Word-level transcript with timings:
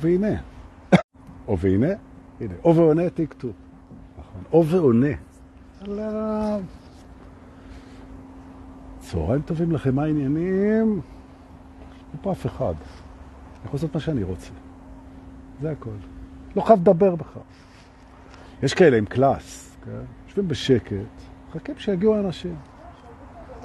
והנה. 0.00 0.40
או 1.48 1.58
והנה, 1.58 1.86
הנה, 2.40 2.54
או 2.64 2.76
ועונה 2.76 3.10
טיקטוק. 3.10 3.56
נכון, 4.18 4.42
או 4.52 4.66
ועונה. 4.66 5.14
אללה. 5.82 6.56
צהריים 8.98 9.42
טובים 9.42 9.72
לכם, 9.72 9.94
מה 9.94 10.02
העניינים? 10.02 11.00
אין 12.12 12.20
פה 12.22 12.32
אף 12.32 12.46
אחד. 12.46 12.64
אני 12.74 13.64
יכול 13.64 13.76
לעשות 13.76 13.94
מה 13.94 14.00
שאני 14.00 14.22
רוצה. 14.22 14.52
זה 15.60 15.70
הכל. 15.70 15.90
לא 16.56 16.62
חייב 16.62 16.80
לדבר 16.80 17.16
בכלל. 17.16 17.42
יש 18.62 18.74
כאלה 18.74 18.96
עם 18.96 19.04
קלאס, 19.04 19.76
כן? 19.84 19.90
יושבים 20.26 20.48
בשקט, 20.48 20.96
מחכים 21.48 21.74
שיגיעו 21.78 22.14
האנשים. 22.14 22.56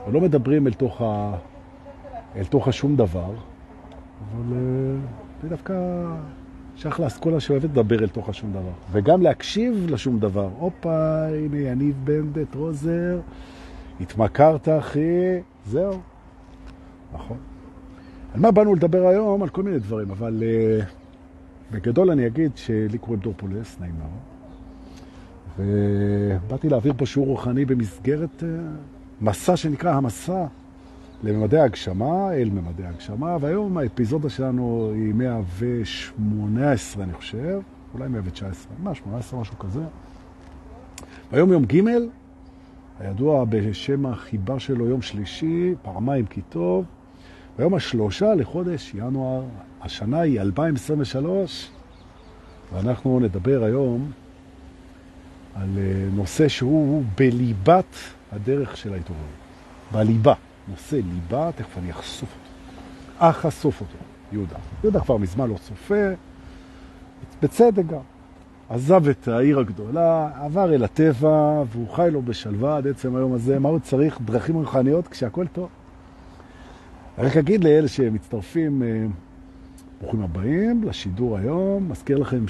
ולא 0.08 0.22
מדברים 0.22 0.68
אל 0.68 0.74
תוך, 0.74 1.02
ה... 1.02 1.36
אל 2.36 2.46
תוך 2.46 2.68
השום 2.68 2.96
דבר, 2.96 3.34
אבל 4.32 4.58
אה, 5.42 5.50
זה 5.50 5.50
דווקא 5.50 5.74
שייך 6.76 7.00
לאסכולה 7.00 7.40
שאוהבת 7.40 7.64
לדבר 7.64 8.00
אל 8.00 8.08
תוך 8.08 8.30
השום 8.30 8.52
דבר. 8.52 8.72
וגם 8.92 9.22
להקשיב 9.22 9.86
לשום 9.90 10.20
דבר. 10.20 10.50
הופה, 10.60 11.26
הנה 11.26 11.58
יניב 11.58 11.96
בנדט, 12.04 12.56
רוזר, 12.56 13.20
התמכרת 14.02 14.70
אחי, 14.70 15.40
זהו. 15.66 16.00
נכון. 17.14 17.38
על 18.34 18.40
מה 18.40 18.52
באנו 18.52 18.76
לדבר 18.76 19.08
היום? 19.08 19.44
על 19.44 19.50
כל 19.50 19.64
מיני 19.64 19.80
דברים, 19.80 20.12
אבל 20.12 20.44
uh, 20.44 20.86
בגדול 21.72 22.12
אני 22.12 22.28
אגיד 22.28 22.52
שלי 22.56 22.98
קוראים 22.98 23.20
דור 23.20 23.34
פולס, 23.38 23.78
נעים 23.80 23.94
מאוד. 24.00 24.12
ובאתי 25.60 26.70
להעביר 26.70 26.94
פה 26.98 27.06
שיעור 27.06 27.28
רוחני 27.28 27.66
במסגרת 27.66 28.44
uh, 28.44 28.46
מסע 29.22 29.58
שנקרא 29.58 29.94
המסע 29.94 30.46
לממדי 31.24 31.58
ההגשמה, 31.58 32.34
אל 32.34 32.50
ממדי 32.50 32.84
ההגשמה, 32.84 33.38
והיום 33.42 33.78
האפיזודה 33.78 34.30
שלנו 34.30 34.92
היא 34.96 35.14
118, 35.14 37.04
אני 37.04 37.14
חושב, 37.14 37.60
אולי 37.94 38.08
119, 38.08 38.72
118, 38.84 39.40
משהו 39.40 39.60
כזה. 39.60 39.82
היום 41.32 41.52
יום 41.52 41.66
ג', 41.66 41.82
הידוע 43.00 43.46
בשם 43.50 44.06
החיבה 44.06 44.60
שלו 44.60 44.88
יום 44.88 45.02
שלישי, 45.02 45.76
פעמיים 45.82 46.26
כי 46.26 46.42
טוב, 46.50 46.86
ביום 47.58 47.74
השלושה 47.74 48.36
לחודש 48.36 48.92
ינואר, 48.96 49.44
השנה 49.82 50.20
היא 50.20 50.42
2023, 50.42 51.70
ואנחנו 52.74 53.20
נדבר 53.20 53.64
היום 53.64 54.12
על 55.56 55.70
אה, 55.78 56.08
נושא 56.14 56.48
שהוא 56.48 57.04
בליבת 57.18 57.96
הדרך 58.32 58.78
של 58.78 58.94
ההתעוררות. 58.94 59.26
בליבה. 59.92 60.34
נושא 60.72 60.96
ליבה, 60.96 61.50
תכף 61.56 61.78
אני 61.78 61.92
אחשוף 61.92 62.30
אותו. 62.30 63.30
אחשוף 63.30 63.82
אותו, 63.82 63.98
יהודה. 64.32 64.56
יהודה 64.84 65.00
כבר 65.00 65.18
מזמן 65.18 65.50
לא 65.50 65.58
צופה, 65.58 66.10
בצדק 67.42 67.86
גם. 67.86 68.00
עזב 68.70 69.08
את 69.08 69.28
העיר 69.28 69.60
הגדולה, 69.60 70.30
עבר 70.36 70.74
אל 70.74 70.84
הטבע, 70.84 71.64
והוא 71.72 71.90
חי 71.90 72.10
לו 72.12 72.22
בשלווה 72.22 72.78
עד 72.78 72.88
עצם 72.88 73.16
היום 73.16 73.34
הזה. 73.34 73.60
מה 73.60 73.70
הוא 73.70 73.80
צריך? 73.80 74.22
דרכים 74.22 74.56
רוחניות 74.56 75.08
כשהכול 75.08 75.48
טוב. 75.48 75.70
רק 77.18 77.38
אגיד 77.38 77.64
לאלה 77.64 77.88
שמצטרפים, 77.88 78.84
אה, 78.84 79.06
ברוכים 80.02 80.22
הבאים 80.22 80.84
לשידור 80.84 81.38
היום. 81.38 81.90
מזכיר 81.90 82.18
לכם 82.18 82.48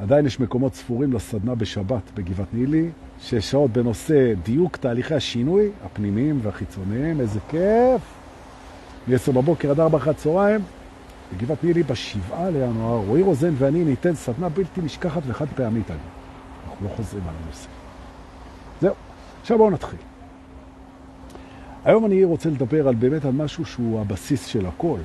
שעדיין 0.00 0.26
יש 0.26 0.40
מקומות 0.40 0.74
ספורים 0.74 1.12
לסדנה 1.12 1.54
בשבת 1.54 2.02
בגבעת 2.14 2.54
נילי. 2.54 2.90
שש 3.20 3.50
שעות 3.50 3.70
בנושא 3.70 4.34
דיוק 4.42 4.76
תהליכי 4.76 5.14
השינוי, 5.14 5.70
הפנימיים 5.84 6.40
והחיצוניים, 6.42 7.20
איזה 7.20 7.40
כיף. 7.48 8.00
מ-10 9.08 9.32
בבוקר 9.32 9.70
עד 9.70 9.80
4 9.80 9.98
אחת 9.98 10.16
צהריים, 10.16 10.60
בגבעת 11.32 11.64
נילי 11.64 11.82
בשבעה 11.82 12.50
לינואר, 12.50 13.02
רועי 13.06 13.22
רוזן 13.22 13.54
ואני 13.58 13.84
ניתן 13.84 14.14
סדנה 14.14 14.48
בלתי 14.48 14.80
נשכחת 14.80 15.22
וחד 15.26 15.46
פעמית. 15.54 15.90
אנחנו 15.90 16.88
לא 16.88 16.94
חוזרים 16.96 17.22
על 17.28 17.34
הנושא. 17.44 17.68
זהו, 18.80 18.94
עכשיו 19.40 19.58
בואו 19.58 19.70
נתחיל. 19.70 19.98
היום 21.84 22.06
אני 22.06 22.24
רוצה 22.24 22.48
לדבר 22.48 22.88
על 22.88 22.94
באמת 22.94 23.24
על 23.24 23.32
משהו 23.32 23.64
שהוא 23.64 24.00
הבסיס 24.00 24.46
של 24.46 24.66
הכל, 24.66 24.98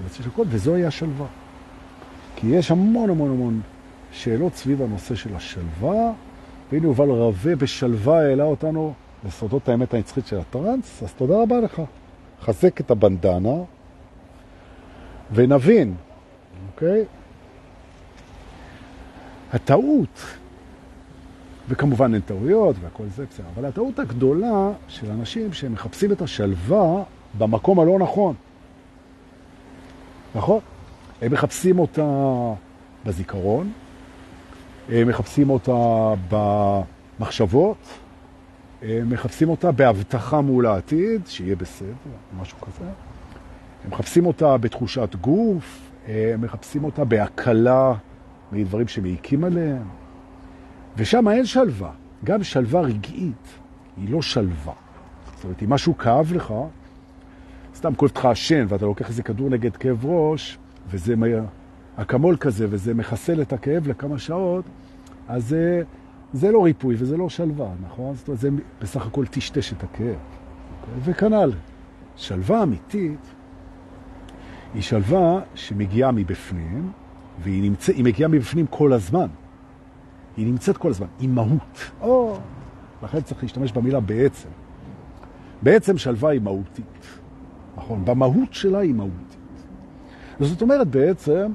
הבסיס 0.00 0.24
של 0.24 0.30
הכל, 0.32 0.44
וזוהי 0.48 0.86
השלווה. 0.86 1.26
כי 2.36 2.46
יש 2.46 2.70
המון 2.70 3.10
המון 3.10 3.30
המון 3.30 3.60
שאלות 4.12 4.54
סביב 4.54 4.82
הנושא 4.82 5.14
של 5.14 5.36
השלווה, 5.36 6.12
והנה 6.72 6.86
יובל 6.86 7.10
רווה 7.10 7.56
בשלווה 7.56 8.20
העלה 8.20 8.44
אותנו 8.44 8.92
לסודות 9.26 9.68
האמת 9.68 9.94
הנצחית 9.94 10.26
של 10.26 10.38
הטרנס, 10.38 11.02
אז 11.02 11.12
תודה 11.12 11.42
רבה 11.42 11.60
לך. 11.60 11.82
חזק 12.42 12.80
את 12.80 12.90
הבנדנה 12.90 13.54
ונבין, 15.32 15.94
אוקיי? 16.72 17.04
הטעות, 19.52 20.26
וכמובן 21.68 22.14
אין 22.14 22.22
טעויות 22.22 22.76
והכל 22.80 23.04
זה 23.16 23.24
בסדר, 23.30 23.46
אבל 23.54 23.64
הטעות 23.64 23.98
הגדולה 23.98 24.70
של 24.88 25.10
אנשים 25.10 25.52
שהם 25.52 25.72
מחפשים 25.72 26.12
את 26.12 26.22
השלווה 26.22 27.02
במקום 27.38 27.80
הלא 27.80 27.98
נכון. 27.98 28.34
נכון? 30.34 30.60
הם 31.22 31.32
מחפשים 31.32 31.78
אותה 31.78 32.04
בזיכרון, 33.06 33.72
מחפשים 34.88 35.50
אותה 35.50 36.14
במחשבות, 37.18 37.76
מחפשים 38.82 39.48
אותה 39.48 39.72
בהבטחה 39.72 40.40
מול 40.40 40.66
העתיד, 40.66 41.26
שיהיה 41.26 41.56
בסדר, 41.56 41.92
משהו 42.40 42.58
כזה. 42.60 42.84
הם 43.84 43.90
מחפשים 43.90 44.26
אותה 44.26 44.56
בתחושת 44.56 45.16
גוף, 45.20 45.90
הם 46.06 46.40
מחפשים 46.40 46.84
אותה 46.84 47.04
בהקלה 47.04 47.94
מדברים 48.52 48.88
שמעיקים 48.88 49.44
עליהם. 49.44 49.88
ושם 50.96 51.28
אין 51.28 51.46
שלווה, 51.46 51.90
גם 52.24 52.42
שלווה 52.42 52.80
רגעית 52.80 53.48
היא 53.96 54.10
לא 54.10 54.22
שלווה. 54.22 54.72
זאת 55.34 55.44
אומרת, 55.44 55.62
אם 55.62 55.70
משהו 55.70 55.98
כאב 55.98 56.32
לך, 56.34 56.54
סתם 57.74 57.94
כואב 57.94 58.10
לך 58.16 58.24
השן 58.24 58.66
ואתה 58.68 58.84
לוקח 58.84 59.08
איזה 59.08 59.22
כדור 59.22 59.50
נגד 59.50 59.76
כאב 59.76 60.06
ראש, 60.06 60.58
וזה 60.90 61.16
אקמול 62.02 62.36
כזה, 62.36 62.66
וזה 62.70 62.94
מחסל 62.94 63.42
את 63.42 63.52
הכאב 63.52 63.88
לכמה 63.88 64.18
שעות, 64.18 64.64
אז 65.28 65.48
זה, 65.48 65.82
זה 66.32 66.50
לא 66.52 66.64
ריפוי 66.64 66.94
וזה 66.98 67.16
לא 67.16 67.28
שלווה, 67.28 67.70
נכון? 67.82 68.14
זאת 68.14 68.28
אומרת, 68.28 68.40
זה 68.40 68.48
בסך 68.80 69.06
הכל 69.06 69.26
טשטש 69.26 69.72
את 69.72 69.84
הכאב. 69.84 70.16
וכנ"ל, 71.04 71.52
שלווה 72.16 72.62
אמיתית 72.62 73.34
היא 74.74 74.82
שלווה 74.82 75.40
שמגיעה 75.54 76.12
מבפנים, 76.12 76.92
והיא 77.42 77.62
נמצא, 77.62 77.92
מגיעה 77.98 78.28
מבפנים 78.28 78.66
כל 78.66 78.92
הזמן. 78.92 79.26
היא 80.36 80.46
נמצאת 80.46 80.76
כל 80.76 80.90
הזמן, 80.90 81.06
היא 81.18 81.28
מהות. 81.28 81.90
או, 82.00 82.38
לכן 83.02 83.20
צריך 83.20 83.42
להשתמש 83.42 83.72
במילה 83.72 84.00
בעצם. 84.00 84.48
בעצם 85.62 85.98
שלווה 85.98 86.30
היא 86.30 86.40
מהותית. 86.40 86.84
נכון, 87.76 88.04
במהות 88.04 88.54
שלה 88.54 88.78
היא 88.78 88.94
מהותית. 88.94 89.36
זאת 90.40 90.62
אומרת 90.62 90.88
בעצם, 90.88 91.52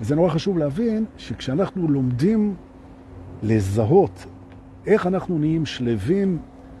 וזה 0.00 0.16
נורא 0.16 0.28
חשוב 0.28 0.58
להבין 0.58 1.04
שכשאנחנו 1.16 1.88
לומדים 1.88 2.54
לזהות 3.42 4.26
איך 4.86 5.06
אנחנו 5.06 5.38
נהיים 5.38 5.66
שלווים, 5.66 6.38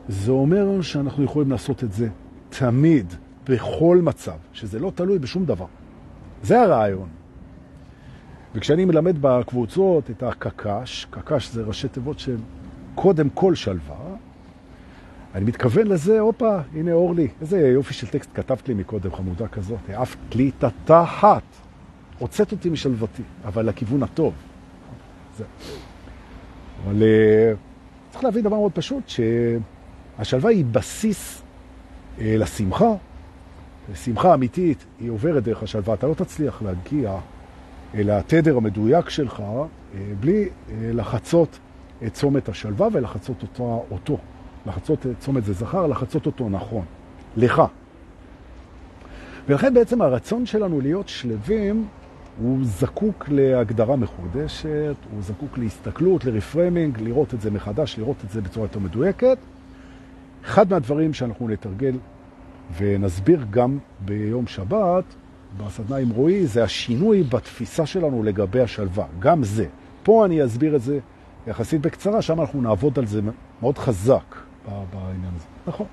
זה 0.08 0.32
אומר 0.32 0.80
שאנחנו 0.82 1.24
יכולים 1.24 1.50
לעשות 1.50 1.84
את 1.84 1.92
זה 1.92 2.08
תמיד, 2.48 3.14
בכל 3.48 3.98
מצב, 4.02 4.36
שזה 4.52 4.78
לא 4.78 4.92
תלוי 4.94 5.18
בשום 5.18 5.44
דבר. 5.44 5.66
זה 6.42 6.60
הרעיון. 6.60 7.08
וכשאני 8.54 8.84
מלמד 8.84 9.16
בקבוצות 9.20 10.10
את 10.10 10.22
הקקש, 10.22 11.06
קקש 11.10 11.50
זה 11.52 11.62
ראשי 11.62 11.88
תיבות 11.88 12.18
של 12.18 12.36
קודם 12.94 13.30
כל 13.30 13.54
שלווה, 13.54 13.96
אני 15.34 15.44
מתכוון 15.44 15.86
לזה, 15.86 16.20
הופה, 16.20 16.58
הנה 16.74 16.92
אורלי, 16.92 17.28
איזה 17.40 17.68
יופי 17.68 17.94
של 17.94 18.06
טקסט 18.06 18.30
כתבת 18.34 18.68
לי 18.68 18.74
מקודם, 18.74 19.14
חמודה 19.14 19.48
כזאת, 19.48 19.78
העפת 19.88 20.34
לי 20.34 20.50
את 20.58 20.64
התחת. 20.64 21.42
הוצאת 22.20 22.52
אותי 22.52 22.70
משלוותי, 22.70 23.22
אבל 23.44 23.66
לכיוון 23.66 24.02
הטוב. 24.02 24.34
זה. 25.38 25.44
אבל 26.84 27.02
אה, 27.02 27.52
צריך 28.10 28.24
להבין 28.24 28.42
דבר 28.44 28.56
מאוד 28.56 28.72
פשוט, 28.72 29.02
שהשלווה 29.08 30.50
היא 30.50 30.64
בסיס 30.64 31.42
אה, 32.20 32.34
לשמחה. 32.38 32.90
שמחה 33.94 34.34
אמיתית 34.34 34.84
היא 35.00 35.10
עוברת 35.10 35.42
דרך 35.42 35.62
השלווה. 35.62 35.94
אתה 35.94 36.06
לא 36.06 36.14
תצליח 36.14 36.62
להגיע 36.62 37.18
אל 37.94 38.10
התדר 38.10 38.56
המדויק 38.56 39.08
שלך 39.08 39.40
אה, 39.40 39.64
בלי 40.20 40.48
לחצות 40.80 41.58
את 42.06 42.14
צומת 42.14 42.48
השלווה 42.48 42.88
ולחצות 42.92 43.42
אותו, 43.42 43.84
אותו. 43.90 44.18
לחצות 44.66 45.06
את 45.06 45.18
צומת 45.18 45.44
זה 45.44 45.52
זכר, 45.52 45.86
לחצות 45.86 46.26
אותו 46.26 46.48
נכון. 46.48 46.84
לך. 47.36 47.62
ולכן 49.48 49.74
בעצם 49.74 50.02
הרצון 50.02 50.46
שלנו 50.46 50.80
להיות 50.80 51.08
שלווים 51.08 51.88
הוא 52.38 52.58
זקוק 52.62 53.28
להגדרה 53.28 53.96
מחודשת, 53.96 54.96
הוא 55.12 55.22
זקוק 55.22 55.58
להסתכלות, 55.58 56.24
לרפרמינג, 56.24 57.00
לראות 57.00 57.34
את 57.34 57.40
זה 57.40 57.50
מחדש, 57.50 57.98
לראות 57.98 58.16
את 58.24 58.30
זה 58.30 58.40
בצורה 58.40 58.64
יותר 58.64 58.78
מדויקת. 58.78 59.38
אחד 60.44 60.70
מהדברים 60.70 61.14
שאנחנו 61.14 61.48
נתרגל 61.48 61.94
ונסביר 62.76 63.44
גם 63.50 63.78
ביום 64.00 64.46
שבת, 64.46 65.04
בסדנה 65.58 65.96
עם 65.96 66.10
רועי 66.10 66.46
זה 66.46 66.64
השינוי 66.64 67.22
בתפיסה 67.22 67.86
שלנו 67.86 68.22
לגבי 68.22 68.60
השלווה. 68.60 69.06
גם 69.18 69.44
זה. 69.44 69.66
פה 70.02 70.24
אני 70.24 70.44
אסביר 70.44 70.76
את 70.76 70.82
זה 70.82 70.98
יחסית 71.46 71.80
בקצרה, 71.80 72.22
שם 72.22 72.40
אנחנו 72.40 72.62
נעבוד 72.62 72.98
על 72.98 73.06
זה 73.06 73.20
מאוד 73.60 73.78
חזק 73.78 74.36
בעניין 74.66 75.32
הזה. 75.36 75.46
נכון. 75.66 75.86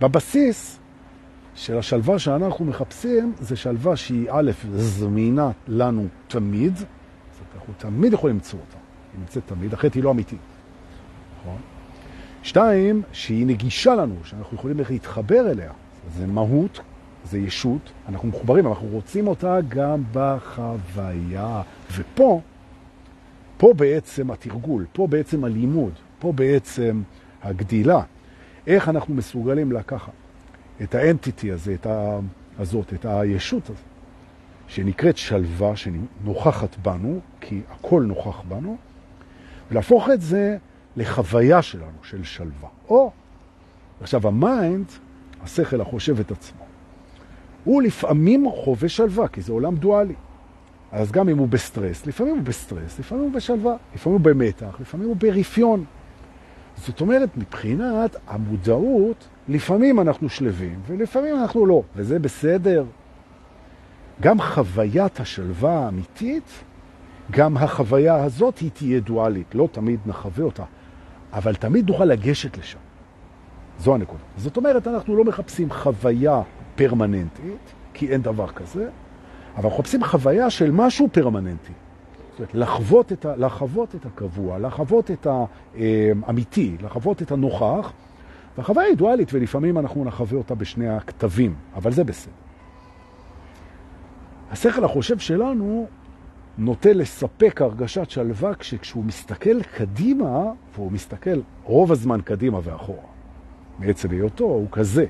בבסיס 0.00 0.78
של 1.54 1.78
השלווה 1.78 2.18
שאנחנו 2.18 2.64
מחפשים, 2.64 3.32
זה 3.40 3.56
שלווה 3.56 3.96
שהיא 3.96 4.28
א', 4.30 4.50
זמינה 4.74 5.50
לנו 5.68 6.06
תמיד, 6.28 6.72
אנחנו 7.54 7.74
תמיד 7.78 8.12
יכולים 8.12 8.36
למצוא 8.36 8.58
אותה, 8.58 8.78
היא 9.12 9.20
נמצאת 9.20 9.42
תמיד, 9.46 9.72
אחרת 9.72 9.94
היא 9.94 10.02
לא 10.02 10.10
אמיתית. 10.10 10.38
נכון? 11.40 11.56
שתיים, 12.42 13.02
שהיא 13.12 13.46
נגישה 13.46 13.94
לנו, 13.94 14.14
שאנחנו 14.24 14.56
יכולים 14.56 14.76
להתחבר 14.90 15.50
אליה. 15.50 15.72
זה 16.16 16.26
מהות, 16.26 16.80
זה 17.24 17.38
ישות, 17.38 17.92
אנחנו 18.08 18.28
מחוברים, 18.28 18.66
אנחנו 18.66 18.86
רוצים 18.86 19.26
אותה 19.26 19.58
גם 19.68 20.02
בחוויה. 20.12 21.62
ופה, 21.96 22.40
פה 23.56 23.72
בעצם 23.76 24.30
התרגול, 24.30 24.86
פה 24.92 25.06
בעצם 25.06 25.44
הלימוד, 25.44 25.92
פה 26.18 26.32
בעצם 26.32 27.02
הגדילה. 27.42 28.02
איך 28.66 28.88
אנחנו 28.88 29.14
מסוגלים 29.14 29.72
לקחת 29.72 30.12
את 30.82 30.94
האנטיטי 30.94 31.52
הזה, 31.52 31.74
את 31.74 31.86
ה... 31.86 32.18
הזאת, 32.58 32.94
את 32.94 33.04
הישות 33.04 33.64
הזאת, 33.64 33.76
שנקראת 34.68 35.16
שלווה, 35.16 35.76
שנוכחת 35.76 36.76
בנו, 36.82 37.20
כי 37.40 37.60
הכל 37.70 38.02
נוכח 38.02 38.40
בנו, 38.48 38.76
ולהפוך 39.70 40.08
את 40.14 40.20
זה 40.20 40.56
לחוויה 40.96 41.62
שלנו 41.62 41.98
של 42.02 42.24
שלווה. 42.24 42.68
או, 42.88 43.10
עכשיו 44.00 44.28
ה-mind, 44.28 44.86
השכל 45.42 45.80
החושב 45.80 46.20
את 46.20 46.30
עצמו, 46.30 46.64
הוא 47.64 47.82
לפעמים 47.82 48.46
חווה 48.50 48.88
שלווה, 48.88 49.28
כי 49.28 49.42
זה 49.42 49.52
עולם 49.52 49.76
דואלי. 49.76 50.14
אז 50.92 51.12
גם 51.12 51.28
אם 51.28 51.38
הוא 51.38 51.48
בסטרס, 51.48 52.06
לפעמים 52.06 52.34
הוא 52.34 52.42
בסטרס, 52.42 52.98
לפעמים 52.98 53.24
הוא 53.24 53.32
בשלווה, 53.32 53.76
לפעמים 53.94 54.18
הוא 54.18 54.24
במתח, 54.24 54.76
לפעמים 54.80 55.08
הוא 55.08 55.16
ברפיון. 55.16 55.84
זאת 56.76 57.00
אומרת, 57.00 57.36
מבחינת 57.36 58.16
המודעות, 58.26 59.28
לפעמים 59.48 60.00
אנחנו 60.00 60.28
שלווים 60.28 60.80
ולפעמים 60.86 61.36
אנחנו 61.36 61.66
לא, 61.66 61.82
וזה 61.96 62.18
בסדר. 62.18 62.84
גם 64.20 64.40
חוויית 64.40 65.20
השלווה 65.20 65.84
האמיתית, 65.84 66.64
גם 67.30 67.56
החוויה 67.56 68.24
הזאת 68.24 68.58
היא 68.58 68.70
תהיה 68.70 69.00
דואלית, 69.00 69.54
לא 69.54 69.68
תמיד 69.72 70.00
נחווה 70.06 70.44
אותה, 70.44 70.64
אבל 71.32 71.54
תמיד 71.54 71.90
נוכל 71.90 72.04
לגשת 72.04 72.58
לשם. 72.58 72.78
זו 73.78 73.94
הנקודה. 73.94 74.22
זאת 74.36 74.56
אומרת, 74.56 74.86
אנחנו 74.86 75.16
לא 75.16 75.24
מחפשים 75.24 75.70
חוויה 75.70 76.42
פרמננטית, 76.74 77.72
כי 77.94 78.08
אין 78.08 78.22
דבר 78.22 78.48
כזה, 78.48 78.88
אבל 79.56 79.68
מחפשים 79.68 80.04
חוויה 80.04 80.50
של 80.50 80.70
משהו 80.70 81.08
פרמננטי. 81.12 81.72
זאת 82.30 82.38
אומרת, 82.38 82.54
לחוות 82.54 83.12
את, 83.12 83.24
ה, 83.26 83.36
לחוות 83.36 83.94
את 83.94 84.06
הקבוע, 84.06 84.58
לחוות 84.58 85.10
את 85.10 85.26
האמיתי, 85.26 86.76
לחוות 86.82 87.22
את 87.22 87.32
הנוכח, 87.32 87.92
והחוויה 88.58 88.86
היא 88.86 88.96
דואלית, 88.96 89.28
ולפעמים 89.32 89.78
אנחנו 89.78 90.04
נחווה 90.04 90.38
אותה 90.38 90.54
בשני 90.54 90.88
הכתבים, 90.88 91.54
אבל 91.74 91.92
זה 91.92 92.04
בסדר. 92.04 92.32
השכל 94.50 94.84
החושב 94.84 95.18
שלנו 95.18 95.86
נוטה 96.58 96.92
לספק 96.92 97.62
הרגשת 97.62 98.10
שלווה 98.10 98.54
כשהוא 98.54 99.04
מסתכל 99.04 99.62
קדימה, 99.62 100.52
והוא 100.74 100.92
מסתכל 100.92 101.40
רוב 101.64 101.92
הזמן 101.92 102.20
קדימה 102.20 102.58
ואחורה. 102.62 103.02
מעצם 103.78 104.10
היותו 104.10 104.44
הוא 104.44 104.66
כזה, 104.72 105.06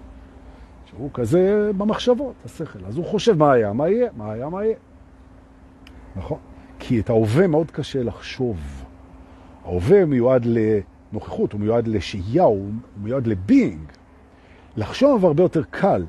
שהוא 0.85 1.11
כזה 1.15 1.71
במחשבות, 1.77 2.35
השכל. 2.45 2.79
אז 2.87 2.97
הוא 2.97 3.05
חושב 3.05 3.39
מה 3.39 3.53
היה, 3.53 3.73
מה 3.73 3.89
יהיה, 3.89 4.11
מה 4.17 4.33
היה, 4.33 4.49
מה 4.49 4.65
יהיה. 4.65 4.77
נכון? 6.17 6.39
כי 6.79 7.01
את 7.01 7.11
ההווה 7.11 7.47
מאוד 7.47 7.71
קשה 7.71 8.03
לחשוב. 8.03 8.85
ההווה 9.65 10.05
מיועד 10.05 10.47
לנוכחות, 11.13 11.53
הוא 11.53 11.61
מיועד 11.61 11.89
לשהייה, 11.89 12.43
הוא 12.43 12.71
מיועד 13.03 13.27
לבינג. 13.27 13.81
לחשוב 14.77 15.27
הרבה 15.27 15.43
יותר 15.43 15.63
קל 15.71 16.05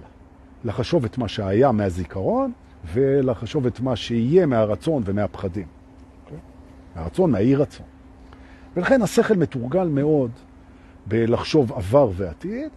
לחשוב 0.64 1.06
את 1.06 1.18
מה 1.18 1.28
שהיה 1.28 1.72
מהזיכרון, 1.72 2.52
ולחשוב 2.94 3.66
את 3.66 3.80
מה 3.80 3.96
שיהיה 3.96 4.46
מהרצון 4.46 5.04
ומהפחדים. 5.06 5.64
Okay? 5.64 6.26
אוקיי? 6.26 6.38
מהרצון, 6.96 7.32
מהאי 7.32 7.56
רצון. 7.56 7.86
ולכן 8.76 9.02
השכל 9.02 9.36
מתורגל 9.36 9.88
מאוד 9.88 10.32
בלחשוב 11.06 11.74
עבר 11.74 12.10
ועתיד, 12.16 12.70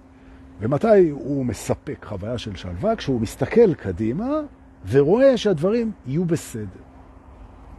ומתי 0.61 1.11
הוא 1.11 1.47
מספק 1.47 2.05
חוויה 2.09 2.39
של 2.39 2.57
שלווה? 2.57 2.97
כשהוא 2.97 3.21
מסתכל 3.21 3.75
קדימה 3.75 4.41
ורואה 4.89 5.37
שהדברים 5.37 5.93
יהיו 6.07 6.25
בסדר. 6.25 6.83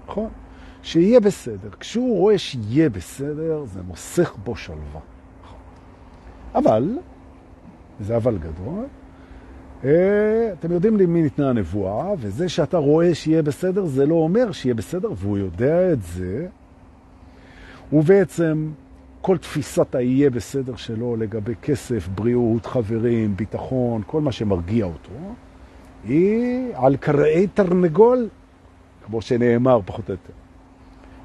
נכון? 0.08 0.30
שיהיה 0.84 1.20
בסדר. 1.20 1.70
כשהוא 1.80 2.18
רואה 2.18 2.38
שיהיה 2.38 2.90
בסדר, 2.90 3.64
זה 3.66 3.82
מוסך 3.82 4.36
בו 4.44 4.56
שלווה. 4.56 5.02
אבל, 6.56 6.98
זה 8.00 8.18
אבל 8.18 8.38
גדול, 8.38 8.86
אה, 9.84 10.54
אתם 10.60 10.72
יודעים 10.72 10.98
למי 10.98 11.22
ניתנה 11.22 11.50
הנבואה, 11.50 12.14
וזה 12.20 12.50
שאתה 12.50 12.78
רואה 12.78 13.16
שיהיה 13.16 13.42
בסדר, 13.42 13.86
זה 13.86 14.06
לא 14.06 14.16
אומר 14.16 14.52
שיהיה 14.52 14.76
בסדר, 14.76 15.10
והוא 15.16 15.38
יודע 15.38 15.94
את 15.94 16.02
זה. 16.04 16.48
ובעצם 17.94 18.72
כל 19.22 19.38
תפיסת 19.38 19.96
היהיה 19.96 20.30
בסדר 20.30 20.76
שלו 20.76 21.16
לגבי 21.16 21.56
כסף, 21.62 22.08
בריאות, 22.08 22.66
חברים, 22.66 23.36
ביטחון, 23.36 24.02
כל 24.08 24.22
מה 24.22 24.32
שמרגיע 24.32 24.86
אותו, 24.86 25.34
היא 26.04 26.70
על 26.74 26.98
קראי 26.98 27.48
תרנגול, 27.48 28.28
כמו 29.06 29.22
שנאמר 29.22 29.80
פחות 29.86 30.10
או 30.10 30.14
יותר. 30.14 30.34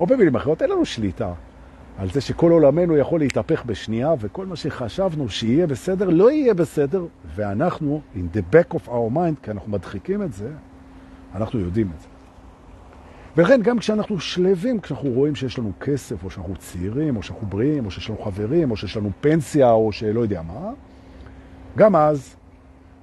או 0.01 0.07
במילים 0.07 0.37
אחרות, 0.37 0.63
אין 0.63 0.71
לנו 0.71 0.85
שליטה 0.85 1.33
על 1.99 2.11
זה 2.11 2.21
שכל 2.21 2.51
עולמנו 2.51 2.97
יכול 2.97 3.21
להתהפך 3.21 3.65
בשנייה, 3.67 4.15
וכל 4.21 4.47
מה 4.47 4.57
שחשבנו 4.57 5.29
שיהיה 5.29 5.67
בסדר, 5.67 6.11
לא 6.11 6.31
יהיה 6.31 6.55
בסדר, 6.55 7.07
ואנחנו, 7.35 8.01
in 8.15 8.37
the 8.37 8.55
back 8.55 8.75
of 8.75 8.89
our 8.89 9.15
mind, 9.15 9.45
כי 9.45 9.51
אנחנו 9.51 9.73
מדחיקים 9.73 10.23
את 10.23 10.33
זה, 10.33 10.51
אנחנו 11.35 11.59
יודעים 11.59 11.91
את 11.97 12.01
זה. 12.01 12.07
ולכן 13.37 13.63
גם 13.63 13.79
כשאנחנו 13.79 14.21
שלווים, 14.21 14.81
כשאנחנו 14.81 15.11
רואים 15.11 15.35
שיש 15.35 15.59
לנו 15.59 15.73
כסף, 15.81 16.25
או 16.25 16.31
שאנחנו 16.31 16.57
צעירים, 16.57 17.17
או 17.17 17.23
שאנחנו 17.23 17.47
בריאים, 17.47 17.87
או 17.87 17.91
שיש 17.91 18.09
לנו 18.09 18.19
חברים, 18.19 18.71
או 18.71 18.77
שיש 18.77 18.97
לנו 18.97 19.11
פנסיה, 19.21 19.71
או 19.71 19.93
שלא 19.93 20.21
יודע 20.21 20.43
מה, 20.43 20.71
גם 21.77 21.97
אז, 21.97 22.37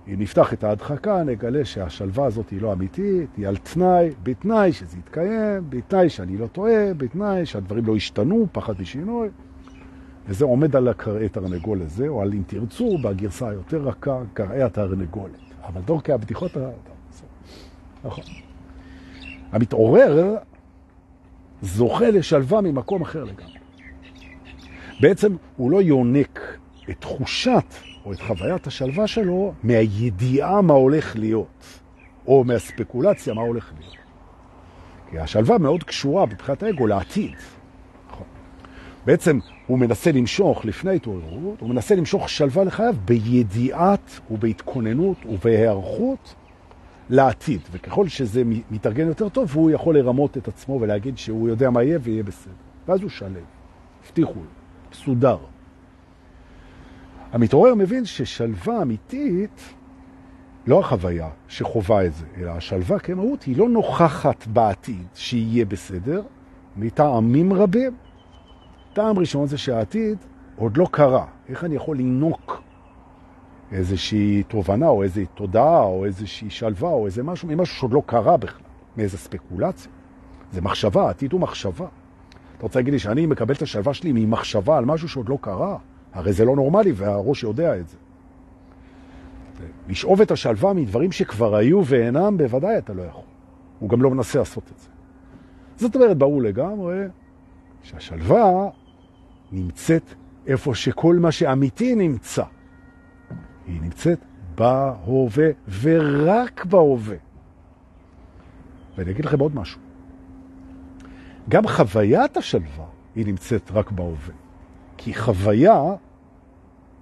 אם 0.07 0.15
נפתח 0.17 0.53
את 0.53 0.63
ההדחקה, 0.63 1.23
נגלה 1.23 1.65
שהשלווה 1.65 2.25
הזאת 2.25 2.49
היא 2.49 2.61
לא 2.61 2.73
אמיתית, 2.73 3.29
היא 3.37 3.47
על 3.47 3.57
תנאי, 3.57 4.09
בתנאי 4.23 4.73
שזה 4.73 4.97
יתקיים, 4.97 5.69
בתנאי 5.69 6.09
שאני 6.09 6.37
לא 6.37 6.47
טועה, 6.47 6.93
בתנאי 6.97 7.45
שהדברים 7.45 7.85
לא 7.85 7.97
ישתנו, 7.97 8.47
פחד 8.51 8.73
משינוי. 8.81 9.29
וזה 10.27 10.45
עומד 10.45 10.75
על 10.75 10.87
הקרעי 10.87 11.29
תרנגול 11.29 11.81
הזה, 11.81 12.07
או 12.07 12.21
על 12.21 12.33
אם 12.33 12.43
תרצו, 12.47 12.97
בגרסה 12.97 13.49
היותר 13.49 13.81
רכה, 13.81 14.21
קרעי 14.33 14.63
התרנגולת. 14.63 15.39
אבל 15.63 15.81
דורכי 15.81 16.11
הבדיחות... 16.11 16.51
נכון. 18.03 18.23
המתעורר 19.51 20.35
זוכה 21.61 22.09
לשלווה 22.11 22.61
ממקום 22.61 23.01
אחר 23.01 23.23
לגמרי. 23.23 23.59
בעצם 25.01 25.35
הוא 25.57 25.71
לא 25.71 25.81
יונק 25.81 26.39
את 26.89 26.95
תחושת 26.99 27.73
או 28.05 28.13
את 28.13 28.21
חוויית 28.21 28.67
השלווה 28.67 29.07
שלו 29.07 29.53
מהידיעה 29.63 30.61
מה 30.61 30.73
הולך 30.73 31.15
להיות, 31.15 31.65
או 32.27 32.43
מהספקולציה 32.43 33.33
מה 33.33 33.41
הולך 33.41 33.73
להיות. 33.79 33.95
כי 35.09 35.19
השלווה 35.19 35.57
מאוד 35.57 35.83
קשורה 35.83 36.25
מבחינת 36.25 36.63
האגו 36.63 36.87
לעתיד. 36.87 37.31
נכון. 38.11 38.25
בעצם 39.05 39.39
הוא 39.67 39.79
מנסה 39.79 40.11
למשוך 40.11 40.65
לפני 40.65 40.95
התעוררות, 40.95 41.61
הוא 41.61 41.69
מנסה 41.69 41.95
למשוך 41.95 42.29
שלווה 42.29 42.63
לחייו 42.63 42.95
בידיעת 43.05 44.19
ובהתכוננות 44.31 45.17
ובהיערכות 45.25 46.35
לעתיד, 47.09 47.61
וככל 47.71 48.07
שזה 48.07 48.43
מתארגן 48.71 49.07
יותר 49.07 49.29
טוב, 49.29 49.51
הוא 49.55 49.71
יכול 49.71 49.97
לרמות 49.97 50.37
את 50.37 50.47
עצמו 50.47 50.77
ולהגיד 50.81 51.17
שהוא 51.17 51.49
יודע 51.49 51.69
מה 51.69 51.83
יהיה 51.83 51.99
ויהיה 52.01 52.23
בסדר. 52.23 52.53
ואז 52.87 53.01
הוא 53.01 53.09
שלם. 53.09 53.43
הבטיחו 54.05 54.33
לו, 54.35 54.45
מסודר. 54.91 55.37
המתעורר 57.31 57.75
מבין 57.75 58.05
ששלווה 58.05 58.81
אמיתית, 58.81 59.73
לא 60.67 60.79
החוויה 60.79 61.29
שחובה 61.47 62.05
את 62.05 62.13
זה, 62.13 62.25
אלא 62.37 62.51
השלווה 62.51 62.99
כמהות 62.99 63.43
היא 63.43 63.57
לא 63.57 63.69
נוכחת 63.69 64.47
בעתיד 64.47 65.07
שיהיה 65.15 65.65
בסדר, 65.65 66.21
מטעמים 66.77 67.53
רבים. 67.53 67.95
טעם 68.93 69.19
ראשון 69.19 69.47
זה 69.47 69.57
שהעתיד 69.57 70.17
עוד 70.55 70.77
לא 70.77 70.87
קרה. 70.91 71.25
איך 71.49 71.63
אני 71.63 71.75
יכול 71.75 71.97
לנוק 71.97 72.61
איזושהי 73.71 74.43
תובנה 74.43 74.87
או 74.87 75.03
איזו 75.03 75.21
תודעה 75.33 75.83
או 75.83 76.05
איזושהי 76.05 76.49
שלווה 76.49 76.89
או 76.89 77.05
איזה 77.05 77.23
משהו, 77.23 77.47
ממשהו 77.47 77.75
שעוד 77.75 77.93
לא 77.93 78.01
קרה 78.05 78.37
בכלל, 78.37 78.61
מאיזה 78.97 79.17
ספקולציה. 79.17 79.91
זה 80.51 80.61
מחשבה, 80.61 81.09
עתיד 81.09 81.33
הוא 81.33 81.41
מחשבה. 81.41 81.87
אתה 82.57 82.63
רוצה 82.63 82.79
להגיד 82.79 82.93
לי 82.93 82.99
שאני 82.99 83.25
מקבל 83.25 83.53
את 83.53 83.61
השלווה 83.61 83.93
שלי 83.93 84.11
ממחשבה 84.13 84.77
על 84.77 84.85
משהו 84.85 85.09
שעוד 85.09 85.29
לא 85.29 85.37
קרה? 85.41 85.77
הרי 86.13 86.33
זה 86.33 86.45
לא 86.45 86.55
נורמלי 86.55 86.91
והראש 86.91 87.43
יודע 87.43 87.77
את 87.77 87.87
זה. 87.87 87.97
לשאוב 89.87 90.21
את 90.21 90.31
השלווה 90.31 90.73
מדברים 90.73 91.11
שכבר 91.11 91.55
היו 91.55 91.81
ואינם, 91.85 92.37
בוודאי 92.37 92.77
אתה 92.77 92.93
לא 92.93 93.03
יכול. 93.03 93.23
הוא 93.79 93.89
גם 93.89 94.01
לא 94.01 94.09
מנסה 94.09 94.39
לעשות 94.39 94.63
את 94.73 94.79
זה. 94.79 94.89
זאת 95.75 95.95
אומרת, 95.95 96.17
ברור 96.17 96.41
לגמרי 96.41 97.05
שהשלווה 97.83 98.69
נמצאת 99.51 100.03
איפה 100.47 100.75
שכל 100.75 101.15
מה 101.15 101.31
שאמיתי 101.31 101.95
נמצא. 101.95 102.43
היא 103.67 103.81
נמצאת 103.81 104.19
בהווה 104.55 105.49
ורק 105.81 106.65
בהווה. 106.65 107.15
ואני 108.97 109.11
אגיד 109.11 109.25
לכם 109.25 109.39
עוד 109.39 109.55
משהו. 109.55 109.81
גם 111.49 111.67
חוויית 111.67 112.37
השלווה 112.37 112.85
היא 113.15 113.25
נמצאת 113.25 113.71
רק 113.71 113.91
בהווה. 113.91 114.33
כי 115.01 115.13
חוויה, 115.13 115.81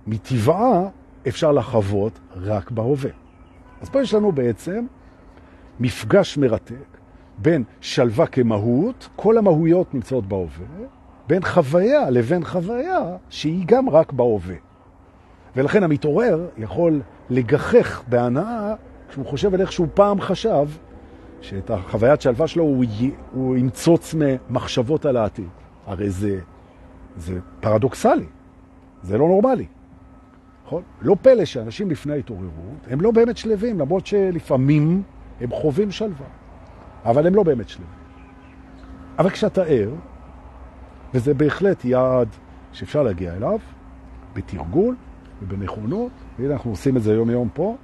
מטבעה, 0.08 0.82
אפשר 1.28 1.52
לחוות 1.52 2.20
רק 2.36 2.72
בהווה. 2.72 3.10
אז 3.82 3.90
פה 3.90 4.02
יש 4.02 4.14
לנו 4.14 4.32
בעצם 4.32 4.86
מפגש 5.80 6.38
מרתק 6.38 6.98
בין 7.38 7.64
שלווה 7.82 8.28
כמהות, 8.28 9.10
כל 9.16 9.38
המהויות 9.38 9.94
נמצאות 9.94 10.26
בהווה, 10.26 10.66
בין 11.28 11.44
חוויה 11.44 12.10
לבין 12.10 12.46
חוויה 12.46 13.18
שהיא 13.30 13.64
גם 13.68 13.90
רק 13.90 14.14
בהווה. 14.14 14.56
ולכן 15.56 15.84
המתעורר 15.84 16.48
יכול 16.58 17.02
לגחך 17.30 18.04
בהנאה 18.08 18.76
כשהוא 19.10 19.26
חושב 19.26 19.54
על 19.54 19.62
איך 19.62 19.72
שהוא 19.72 19.88
פעם 19.94 20.22
חשב 20.22 20.68
שאת 21.42 21.72
החוויית 21.72 22.22
שלווה 22.22 22.48
שלו 22.48 22.64
הוא. 22.64 22.86
הוא 23.34 23.58
ימצוץ 23.58 24.16
ממחשבות 24.18 25.06
על 25.06 25.18
העתיד. 25.18 25.50
הרי 25.88 26.10
זה, 26.10 26.40
זה 27.18 27.40
פרדוקסלי, 27.60 28.26
זה 29.04 29.18
לא 29.18 29.28
נורמלי. 29.28 29.66
נכון? 30.66 30.84
לא 31.02 31.16
פלא 31.22 31.46
שאנשים 31.46 31.90
לפני 31.92 32.14
ההתעוררות 32.14 32.88
הם 32.88 33.02
לא 33.02 33.12
באמת 33.12 33.38
שלווים, 33.38 33.80
למרות 33.80 34.06
שלפעמים 34.08 35.04
הם 35.42 35.52
חווים 35.52 35.92
שלווה, 35.92 36.28
אבל 37.06 37.28
הם 37.28 37.36
לא 37.36 37.44
באמת 37.44 37.70
שלווים. 37.70 37.94
אבל 39.20 39.30
כשאתה 39.30 39.64
ער, 39.64 39.90
וזה 41.14 41.34
בהחלט 41.34 41.86
יעד 41.86 42.28
שאפשר 42.72 43.04
להגיע 43.04 43.34
אליו, 43.34 43.60
בתרגול 44.34 44.96
ובנכונות, 45.42 46.12
והנה 46.40 46.54
אנחנו 46.54 46.72
עושים 46.72 46.98
את 46.98 47.04
זה 47.04 47.14
יום 47.14 47.30
יום 47.30 47.50
פה, 47.54 47.76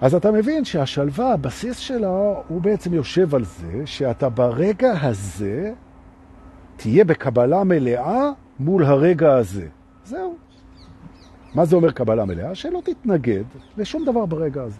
אז 0.00 0.14
אתה 0.14 0.32
מבין 0.32 0.64
שהשלווה, 0.64 1.32
הבסיס 1.32 1.78
שלה, 1.78 2.34
הוא 2.48 2.60
בעצם 2.60 2.94
יושב 2.94 3.34
על 3.34 3.44
זה 3.44 3.82
שאתה 3.84 4.28
ברגע 4.28 4.92
הזה 5.02 5.72
תהיה 6.82 7.04
בקבלה 7.04 7.64
מלאה 7.64 8.30
מול 8.58 8.84
הרגע 8.84 9.34
הזה. 9.34 9.66
זהו. 10.04 10.36
מה 11.54 11.64
זה 11.64 11.76
אומר 11.76 11.90
קבלה 11.90 12.24
מלאה? 12.24 12.54
שלא 12.54 12.82
תתנגד 12.84 13.44
לשום 13.76 14.04
דבר 14.04 14.26
ברגע 14.26 14.62
הזה. 14.62 14.78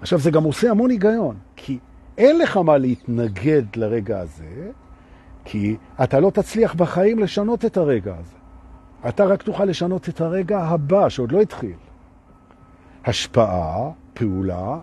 עכשיו, 0.00 0.18
זה 0.18 0.30
גם 0.30 0.44
עושה 0.44 0.70
המון 0.70 0.90
היגיון, 0.90 1.36
כי 1.56 1.78
אין 2.18 2.38
לך 2.38 2.56
מה 2.56 2.78
להתנגד 2.78 3.62
לרגע 3.76 4.20
הזה, 4.20 4.70
כי 5.44 5.76
אתה 6.02 6.20
לא 6.20 6.30
תצליח 6.30 6.74
בחיים 6.74 7.18
לשנות 7.18 7.64
את 7.64 7.76
הרגע 7.76 8.14
הזה. 8.20 8.36
אתה 9.08 9.24
רק 9.24 9.42
תוכל 9.42 9.64
לשנות 9.64 10.08
את 10.08 10.20
הרגע 10.20 10.58
הבא, 10.58 11.08
שעוד 11.08 11.32
לא 11.32 11.40
התחיל. 11.40 11.76
השפעה, 13.04 13.90
פעולה, 14.14 14.78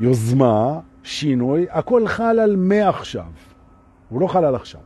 יוזמה, 0.00 0.80
שינוי, 1.02 1.66
הכל 1.70 2.06
חל 2.06 2.38
על 2.38 2.56
מעכשיו. 2.56 3.30
הוא 4.08 4.20
לא 4.20 4.26
חל 4.26 4.44
על 4.44 4.54
עכשיו. 4.54 4.80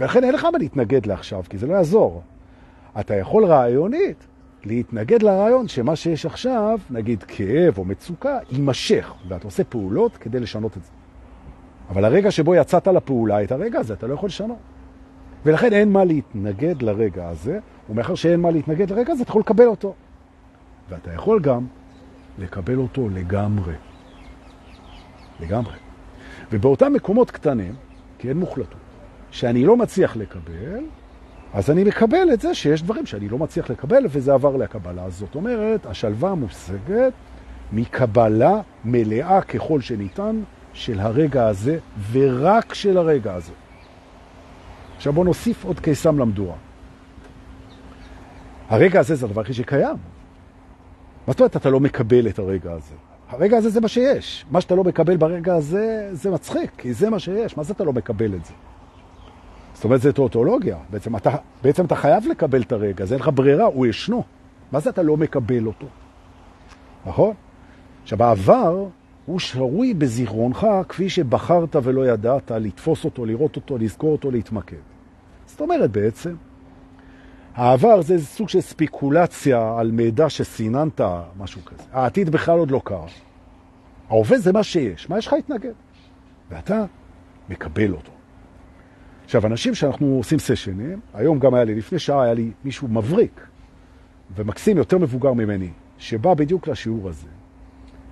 ולכן 0.00 0.24
אין 0.24 0.34
לך 0.34 0.44
מה 0.44 0.58
להתנגד 0.58 1.06
לעכשיו, 1.06 1.42
כי 1.48 1.58
זה 1.58 1.66
לא 1.66 1.74
יעזור. 1.74 2.22
אתה 3.00 3.14
יכול 3.14 3.44
רעיונית 3.44 4.26
להתנגד 4.64 5.22
לרעיון 5.22 5.68
שמה 5.68 5.96
שיש 5.96 6.26
עכשיו, 6.26 6.78
נגיד 6.90 7.22
כאב 7.22 7.78
או 7.78 7.84
מצוקה, 7.84 8.38
יימשך, 8.50 9.14
ואתה 9.28 9.44
עושה 9.44 9.64
פעולות 9.64 10.16
כדי 10.16 10.40
לשנות 10.40 10.76
את 10.76 10.84
זה. 10.84 10.90
אבל 11.90 12.04
הרגע 12.04 12.30
שבו 12.30 12.54
יצאת 12.54 12.86
לפעולה, 12.88 13.42
את 13.42 13.52
הרגע 13.52 13.78
הזה 13.78 13.94
אתה 13.94 14.06
לא 14.06 14.14
יכול 14.14 14.26
לשנות. 14.26 14.58
ולכן 15.44 15.72
אין 15.72 15.92
מה 15.92 16.04
להתנגד 16.04 16.82
לרגע 16.82 17.28
הזה, 17.28 17.58
ומאחר 17.90 18.14
שאין 18.14 18.40
מה 18.40 18.50
להתנגד 18.50 18.90
לרגע 18.90 19.12
הזה, 19.12 19.22
אתה 19.22 19.30
יכול 19.30 19.40
לקבל 19.40 19.66
אותו. 19.66 19.94
ואתה 20.88 21.12
יכול 21.12 21.40
גם 21.40 21.66
לקבל 22.38 22.76
אותו 22.76 23.08
לגמרי. 23.08 23.74
לגמרי. 25.40 25.76
ובאותם 26.52 26.92
מקומות 26.92 27.30
קטנים, 27.30 27.74
כי 28.18 28.28
אין 28.28 28.36
מוחלטות, 28.36 28.89
שאני 29.30 29.64
לא 29.64 29.76
מצליח 29.76 30.16
לקבל, 30.16 30.84
אז 31.54 31.70
אני 31.70 31.84
מקבל 31.84 32.32
את 32.32 32.40
זה 32.40 32.54
שיש 32.54 32.82
דברים 32.82 33.06
שאני 33.06 33.28
לא 33.28 33.38
מצליח 33.38 33.70
לקבל, 33.70 34.04
וזה 34.08 34.34
עבר 34.34 34.56
להקבלה. 34.56 35.10
זאת 35.10 35.34
אומרת, 35.34 35.86
השלווה 35.86 36.34
מושגת 36.34 37.12
מקבלה 37.72 38.60
מלאה 38.84 39.42
ככל 39.42 39.80
שניתן 39.80 40.40
של 40.72 41.00
הרגע 41.00 41.46
הזה, 41.46 41.78
ורק 42.12 42.74
של 42.74 42.98
הרגע 42.98 43.34
הזה. 43.34 43.52
עכשיו 44.96 45.12
בואו 45.12 45.24
נוסיף 45.24 45.64
עוד 45.64 45.80
קיסם 45.80 46.18
למדורה. 46.18 46.56
הרגע 48.68 49.00
הזה 49.00 49.14
זה 49.14 49.26
הדבר 49.26 49.40
הכי 49.40 49.54
שקיים. 49.54 49.96
מה 51.26 51.32
זאת 51.32 51.40
אומרת 51.40 51.56
אתה 51.56 51.70
לא 51.70 51.80
מקבל 51.80 52.28
את 52.28 52.38
הרגע 52.38 52.72
הזה? 52.72 52.94
הרגע 53.28 53.56
הזה 53.56 53.70
זה 53.70 53.80
מה 53.80 53.88
שיש. 53.88 54.46
מה 54.50 54.60
שאתה 54.60 54.74
לא 54.74 54.84
מקבל 54.84 55.16
ברגע 55.16 55.54
הזה, 55.54 56.08
זה 56.12 56.30
מצחיק, 56.30 56.70
כי 56.78 56.92
זה 56.92 57.10
מה 57.10 57.18
שיש. 57.18 57.56
מה 57.56 57.62
זה 57.62 57.72
אתה 57.72 57.84
לא 57.84 57.92
מקבל 57.92 58.34
את 58.34 58.44
זה? 58.44 58.52
זאת 59.80 59.84
אומרת, 59.84 60.00
זה 60.00 60.12
טאוטולוגיה. 60.12 60.76
בעצם 60.90 61.16
אתה, 61.16 61.30
בעצם 61.62 61.84
אתה 61.84 61.94
חייב 61.94 62.26
לקבל 62.26 62.62
את 62.62 62.72
הרגע, 62.72 63.04
זה 63.04 63.14
אין 63.14 63.22
לך 63.22 63.30
ברירה, 63.34 63.64
הוא 63.64 63.86
ישנו. 63.86 64.22
מה 64.72 64.80
זה 64.80 64.90
אתה 64.90 65.02
לא 65.02 65.16
מקבל 65.16 65.66
אותו? 65.66 65.86
נכון? 67.06 67.34
עכשיו, 68.02 68.22
העבר 68.22 68.86
הוא 69.26 69.38
שרוי 69.38 69.94
בזיכרונך 69.94 70.66
כפי 70.88 71.08
שבחרת 71.08 71.76
ולא 71.82 72.06
ידעת 72.06 72.50
לתפוס 72.50 73.04
אותו, 73.04 73.26
לראות 73.26 73.56
אותו, 73.56 73.78
לזכור 73.78 74.12
אותו, 74.12 74.30
להתמקד. 74.30 74.76
זאת 75.46 75.60
אומרת, 75.60 75.90
בעצם, 75.90 76.34
העבר 77.54 78.02
זה 78.02 78.24
סוג 78.24 78.48
של 78.48 78.60
ספיקולציה 78.60 79.74
על 79.78 79.90
מידע 79.90 80.28
שסיננת, 80.28 81.00
משהו 81.38 81.64
כזה. 81.64 81.82
העתיד 81.92 82.30
בכלל 82.30 82.58
עוד 82.58 82.70
לא 82.70 82.80
קרה. 82.84 83.06
ההווה 84.10 84.38
זה 84.38 84.52
מה 84.52 84.62
שיש, 84.62 85.10
מה 85.10 85.18
יש 85.18 85.26
לך 85.26 85.32
להתנגד? 85.32 85.72
ואתה 86.50 86.84
מקבל 87.48 87.92
אותו. 87.92 88.19
עכשיו, 89.30 89.46
אנשים 89.46 89.74
שאנחנו 89.74 90.06
עושים 90.06 90.38
סשנים, 90.38 91.00
היום 91.14 91.38
גם 91.38 91.54
היה 91.54 91.64
לי, 91.64 91.74
לפני 91.74 91.98
שעה 91.98 92.22
היה 92.22 92.34
לי 92.34 92.50
מישהו 92.64 92.88
מבריק 92.88 93.46
ומקסים 94.36 94.76
יותר 94.76 94.98
מבוגר 94.98 95.32
ממני, 95.32 95.70
שבא 95.98 96.34
בדיוק 96.34 96.68
לשיעור 96.68 97.08
הזה. 97.08 97.28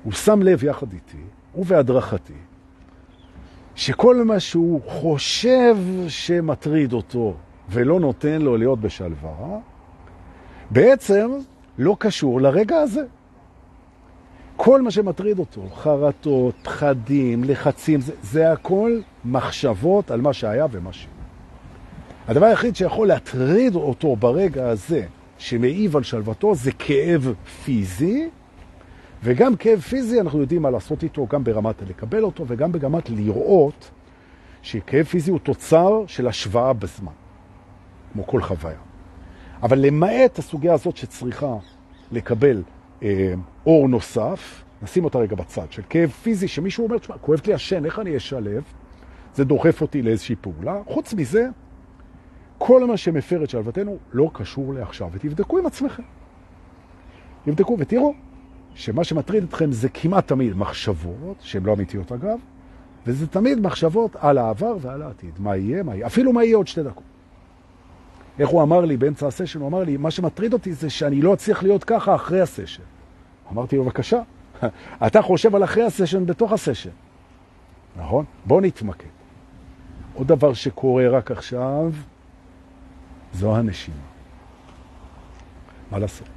הוא 0.04 0.12
שם 0.12 0.42
לב 0.42 0.64
יחד 0.64 0.92
איתי, 0.92 1.22
הוא 1.52 1.64
והדרכתי, 1.68 2.32
שכל 3.74 4.24
מה 4.24 4.40
שהוא 4.40 4.80
חושב 4.86 5.76
שמטריד 6.08 6.92
אותו 6.92 7.34
ולא 7.68 8.00
נותן 8.00 8.42
לו 8.42 8.56
להיות 8.56 8.80
בשלווה, 8.80 9.58
בעצם 10.70 11.30
לא 11.78 11.96
קשור 11.98 12.40
לרגע 12.40 12.76
הזה. 12.76 13.04
כל 14.60 14.82
מה 14.82 14.90
שמטריד 14.90 15.38
אותו, 15.38 15.62
חרטות, 15.74 16.54
פחדים, 16.62 17.44
לחצים, 17.44 18.00
זה, 18.00 18.12
זה 18.22 18.52
הכל 18.52 19.00
מחשבות 19.24 20.10
על 20.10 20.20
מה 20.20 20.32
שהיה 20.32 20.66
ומה 20.70 20.92
ש... 20.92 21.06
הדבר 22.28 22.46
היחיד 22.46 22.76
שיכול 22.76 23.08
להטריד 23.08 23.74
אותו 23.74 24.16
ברגע 24.16 24.68
הזה, 24.68 25.04
שמעיב 25.38 25.96
על 25.96 26.02
שלוותו, 26.02 26.54
זה 26.54 26.72
כאב 26.72 27.34
פיזי, 27.64 28.28
וגם 29.22 29.56
כאב 29.56 29.80
פיזי 29.80 30.20
אנחנו 30.20 30.40
יודעים 30.40 30.62
מה 30.62 30.70
לעשות 30.70 31.02
איתו, 31.02 31.26
גם 31.26 31.44
ברמת 31.44 31.82
לקבל 31.88 32.22
אותו 32.22 32.44
וגם 32.48 32.72
ברמת 32.72 33.10
לראות 33.10 33.90
שכאב 34.62 35.04
פיזי 35.04 35.30
הוא 35.30 35.38
תוצר 35.38 36.04
של 36.06 36.26
השוואה 36.26 36.72
בזמן, 36.72 37.12
כמו 38.12 38.26
כל 38.26 38.42
חוויה. 38.42 38.78
אבל 39.62 39.78
למעט 39.78 40.38
הסוגיה 40.38 40.74
הזאת 40.74 40.96
שצריכה 40.96 41.56
לקבל 42.12 42.62
אור 43.66 43.88
נוסף, 43.88 44.64
נשים 44.82 45.04
אותה 45.04 45.18
רגע 45.18 45.36
בצד, 45.36 45.72
של 45.72 45.82
כאב 45.88 46.10
פיזי 46.10 46.48
שמישהו 46.48 46.84
אומר, 46.84 46.98
תשמע, 46.98 47.18
כואבת 47.18 47.46
לי 47.46 47.54
השן, 47.54 47.84
איך 47.84 47.98
אני 47.98 48.16
אשלב? 48.16 48.62
זה 49.34 49.44
דוחף 49.44 49.82
אותי 49.82 50.02
לאיזושהי 50.02 50.36
פעולה. 50.40 50.82
חוץ 50.86 51.14
מזה, 51.14 51.48
כל 52.58 52.86
מה 52.86 52.96
שמפר 52.96 53.44
את 53.44 53.50
שלוותנו 53.50 53.96
לא 54.12 54.30
קשור 54.32 54.74
לעכשיו, 54.74 55.08
ותבדקו 55.12 55.58
עם 55.58 55.66
עצמכם. 55.66 56.02
תבדקו 57.44 57.76
ותראו 57.78 58.14
שמה 58.74 59.04
שמטריד 59.04 59.42
אתכם 59.42 59.72
זה 59.72 59.88
כמעט 59.88 60.28
תמיד 60.28 60.56
מחשבות, 60.56 61.36
שהן 61.40 61.62
לא 61.62 61.72
אמיתיות 61.72 62.12
אגב, 62.12 62.38
וזה 63.06 63.26
תמיד 63.26 63.60
מחשבות 63.60 64.16
על 64.16 64.38
העבר 64.38 64.76
ועל 64.80 65.02
העתיד. 65.02 65.32
מה 65.38 65.56
יהיה, 65.56 65.82
מה 65.82 65.94
יהיה, 65.94 66.06
אפילו 66.06 66.32
מה 66.32 66.44
יהיה 66.44 66.56
עוד 66.56 66.66
שתי 66.66 66.82
דקות. 66.82 67.07
איך 68.38 68.48
הוא 68.48 68.62
אמר 68.62 68.80
לי 68.80 68.96
באמצע 68.96 69.26
הסשן, 69.26 69.60
הוא 69.60 69.68
אמר 69.68 69.84
לי, 69.84 69.96
מה 69.96 70.10
שמטריד 70.10 70.52
אותי 70.52 70.72
זה 70.72 70.90
שאני 70.90 71.22
לא 71.22 71.34
אצליח 71.34 71.62
להיות 71.62 71.84
ככה 71.84 72.14
אחרי 72.14 72.40
הסשן. 72.40 72.82
אמרתי 73.52 73.76
לו, 73.76 73.84
בבקשה, 73.84 74.20
אתה 75.06 75.22
חושב 75.22 75.54
על 75.54 75.64
אחרי 75.64 75.82
הסשן 75.82 76.26
בתוך 76.26 76.52
הסשן. 76.52 76.90
נכון? 77.96 78.24
בוא 78.44 78.60
נתמקד. 78.60 79.08
עוד 80.14 80.28
דבר 80.28 80.54
שקורה 80.54 81.08
רק 81.08 81.30
עכשיו, 81.30 81.92
זו 83.32 83.56
הנשימה. 83.56 83.96
מה 85.90 85.98
לעשות? 85.98 86.28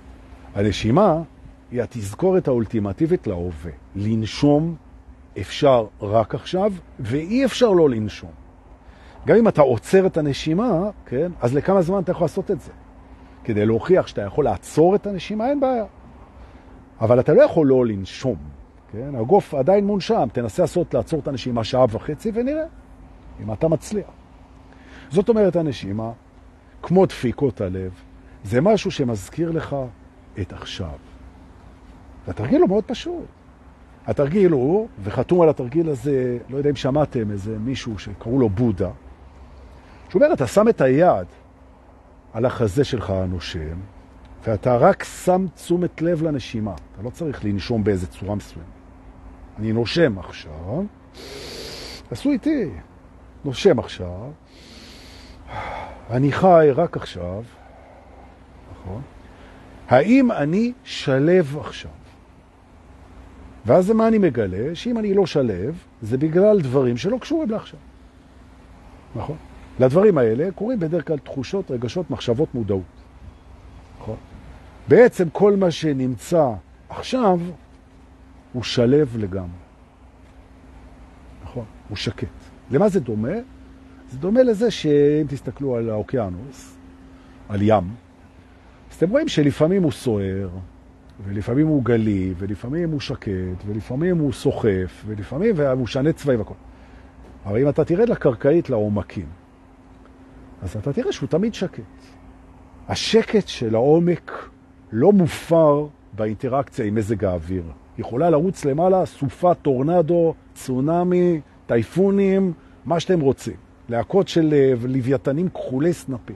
הנשימה 0.56 1.22
היא 1.72 1.82
התזכורת 1.82 2.48
האולטימטיבית 2.48 3.28
להווה. 3.28 3.72
לנשום 3.96 4.76
אפשר 5.42 5.86
רק 6.02 6.36
עכשיו, 6.36 6.74
ואי 7.00 7.46
אפשר 7.46 7.70
לא 7.72 7.90
לנשום. 7.90 8.32
גם 9.26 9.36
אם 9.36 9.48
אתה 9.48 9.62
עוצר 9.62 10.06
את 10.06 10.18
הנשימה, 10.18 10.90
כן, 11.06 11.32
אז 11.42 11.56
לכמה 11.56 11.82
זמן 11.82 12.00
אתה 12.04 12.12
יכול 12.12 12.24
לעשות 12.24 12.52
את 12.52 12.62
זה? 12.62 12.72
כדי 13.44 13.66
להוכיח 13.66 14.08
שאתה 14.08 14.22
יכול 14.22 14.46
לעצור 14.46 14.96
את 14.96 15.08
הנשימה, 15.08 15.50
אין 15.50 15.60
בעיה. 15.60 15.86
אבל 17.02 17.20
אתה 17.20 17.34
לא 17.34 17.42
יכול 17.42 17.68
לא 17.68 17.86
לנשום, 17.86 18.36
כן? 18.92 19.16
הגוף 19.16 19.54
עדיין 19.54 19.86
מונשם, 19.86 20.28
תנסה 20.34 20.64
לעשות, 20.64 20.94
לעצור 20.94 21.20
את 21.20 21.28
הנשימה 21.28 21.64
שעה 21.64 21.86
וחצי 21.90 22.32
ונראה 22.34 22.66
אם 23.44 23.54
אתה 23.54 23.68
מצליח. 23.68 24.10
זאת 25.10 25.30
אומרת, 25.30 25.56
הנשימה, 25.56 26.12
כמו 26.82 27.06
דפיקות 27.06 27.62
הלב, 27.62 27.92
זה 28.44 28.62
משהו 28.62 28.92
שמזכיר 28.92 29.52
לך 29.52 29.76
את 30.42 30.54
עכשיו. 30.54 30.98
והתרגיל 32.28 32.62
הוא 32.62 32.70
מאוד 32.70 32.84
פשוט. 32.84 33.26
התרגיל 34.08 34.52
הוא, 34.52 34.88
וחתום 35.04 35.42
על 35.42 35.50
התרגיל 35.50 35.90
הזה, 35.90 36.38
לא 36.50 36.58
יודע 36.58 36.70
אם 36.70 36.76
שמעתם 36.76 37.32
איזה 37.32 37.60
מישהו 37.60 38.00
שקראו 38.00 38.40
לו 38.40 38.50
בודה, 38.50 38.90
שהוא 40.12 40.22
אומר, 40.24 40.34
אתה 40.34 40.48
שם 40.48 40.70
את 40.70 40.82
היד 40.82 41.28
על 42.34 42.46
החזה 42.46 42.84
שלך 42.84 43.10
הנושם, 43.10 43.80
ואתה 44.44 44.78
רק 44.78 45.04
שם 45.04 45.46
תשומת 45.56 46.02
לב 46.02 46.24
לנשימה. 46.24 46.74
אתה 46.94 47.02
לא 47.02 47.10
צריך 47.10 47.46
לנשום 47.46 47.84
באיזה 47.84 48.08
צורה 48.08 48.36
מסוימת. 48.36 48.68
אני 49.60 49.74
נושם 49.74 50.20
עכשיו, 50.20 50.84
עשו 52.12 52.32
איתי, 52.32 52.70
נושם 53.46 53.80
עכשיו, 53.80 54.32
אני 56.10 56.32
חי 56.32 56.68
רק 56.76 56.98
עכשיו, 56.98 57.44
נכון? 58.72 59.02
האם 59.90 60.32
אני 60.32 60.74
שלב 60.84 61.58
עכשיו? 61.60 61.92
ואז 63.66 63.92
מה 63.92 64.08
אני 64.08 64.18
מגלה? 64.18 64.76
שאם 64.76 64.98
אני 64.98 65.14
לא 65.14 65.26
שלב, 65.26 65.84
זה 66.02 66.18
בגלל 66.18 66.62
דברים 66.62 66.98
שלא 66.98 67.18
קשורים 67.18 67.50
לעכשיו. 67.50 67.80
נכון? 69.16 69.38
לדברים 69.80 70.18
האלה 70.18 70.52
קוראים 70.56 70.80
בדרך 70.80 71.08
כלל 71.08 71.18
תחושות, 71.18 71.72
רגשות, 71.72 72.10
מחשבות, 72.10 72.56
מודעות. 72.56 72.82
נכון? 74.00 74.16
בעצם 74.88 75.30
כל 75.30 75.56
מה 75.56 75.72
שנמצא 75.72 76.50
עכשיו 76.90 77.40
הוא 78.54 78.64
שלב 78.64 79.18
לגמרי. 79.18 79.62
נכון? 81.44 81.66
הוא 81.90 81.98
שקט. 81.98 82.28
למה 82.72 82.90
זה 82.90 83.00
דומה? 83.00 83.36
זה 84.12 84.18
דומה 84.18 84.44
לזה 84.44 84.72
שאם 84.72 85.28
תסתכלו 85.28 85.76
על 85.76 85.90
האוקיינוס, 85.90 86.78
על 87.50 87.62
ים, 87.62 87.84
אז 88.92 88.96
אתם 88.98 89.10
רואים 89.10 89.28
שלפעמים 89.28 89.84
הוא 89.84 89.92
סוער, 89.92 90.50
ולפעמים 91.24 91.68
הוא 91.68 91.84
גלי, 91.84 92.34
ולפעמים 92.38 92.92
הוא 92.92 93.00
שקט, 93.00 93.64
ולפעמים 93.66 94.18
הוא 94.18 94.34
סוחף, 94.34 95.04
ולפעמים 95.06 95.56
הוא 95.78 95.88
שנה 95.88 96.14
צבעים 96.14 96.42
וכל. 96.42 96.54
אבל 97.46 97.62
אם 97.62 97.70
אתה 97.70 97.86
תרד 97.86 98.10
לקרקעית, 98.10 98.70
לעומקים, 98.70 99.26
אז 100.62 100.76
אתה 100.78 100.94
תראה 100.94 101.12
שהוא 101.12 101.30
תמיד 101.30 101.54
שקט. 101.54 101.84
השקט 102.88 103.48
של 103.48 103.76
העומק 103.76 104.50
לא 104.92 105.12
מופר 105.12 105.88
באינטראקציה 106.14 106.86
עם 106.86 106.96
מזג 106.96 107.26
האוויר. 107.26 107.64
יכולה 107.98 108.30
לרוץ 108.30 108.66
למעלה 108.66 109.06
סופה, 109.06 109.54
טורנדו, 109.54 110.34
צונמי, 110.54 111.42
טייפונים, 111.66 112.54
מה 112.86 113.00
שאתם 113.00 113.20
רוצים. 113.20 113.56
להקות 113.90 114.28
של 114.28 114.54
אה, 114.54 114.74
לוויתנים 114.88 115.50
כחולי 115.50 115.94
סנפים. 115.94 116.36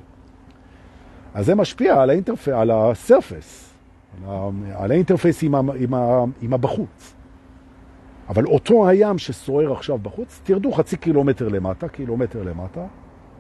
אז 1.34 1.46
זה 1.46 1.56
משפיע 1.56 2.02
על, 2.02 2.10
ה-interf... 2.10 2.48
על 2.48 2.72
ה-surface, 2.72 3.74
על 4.76 4.92
ה-interface 4.92 5.44
עם, 5.44 5.56
ה... 5.56 5.60
עם, 5.80 5.94
ה... 5.94 6.24
עם 6.42 6.54
הבחוץ. 6.54 7.14
אבל 8.30 8.46
אותו 8.46 8.90
הים 8.90 9.18
שסוער 9.18 9.72
עכשיו 9.72 9.98
בחוץ, 9.98 10.42
תרדו 10.44 10.72
חצי 10.72 10.98
קילומטר 10.98 11.48
למטה, 11.48 11.88
קילומטר 11.88 12.44
למטה, 12.44 12.86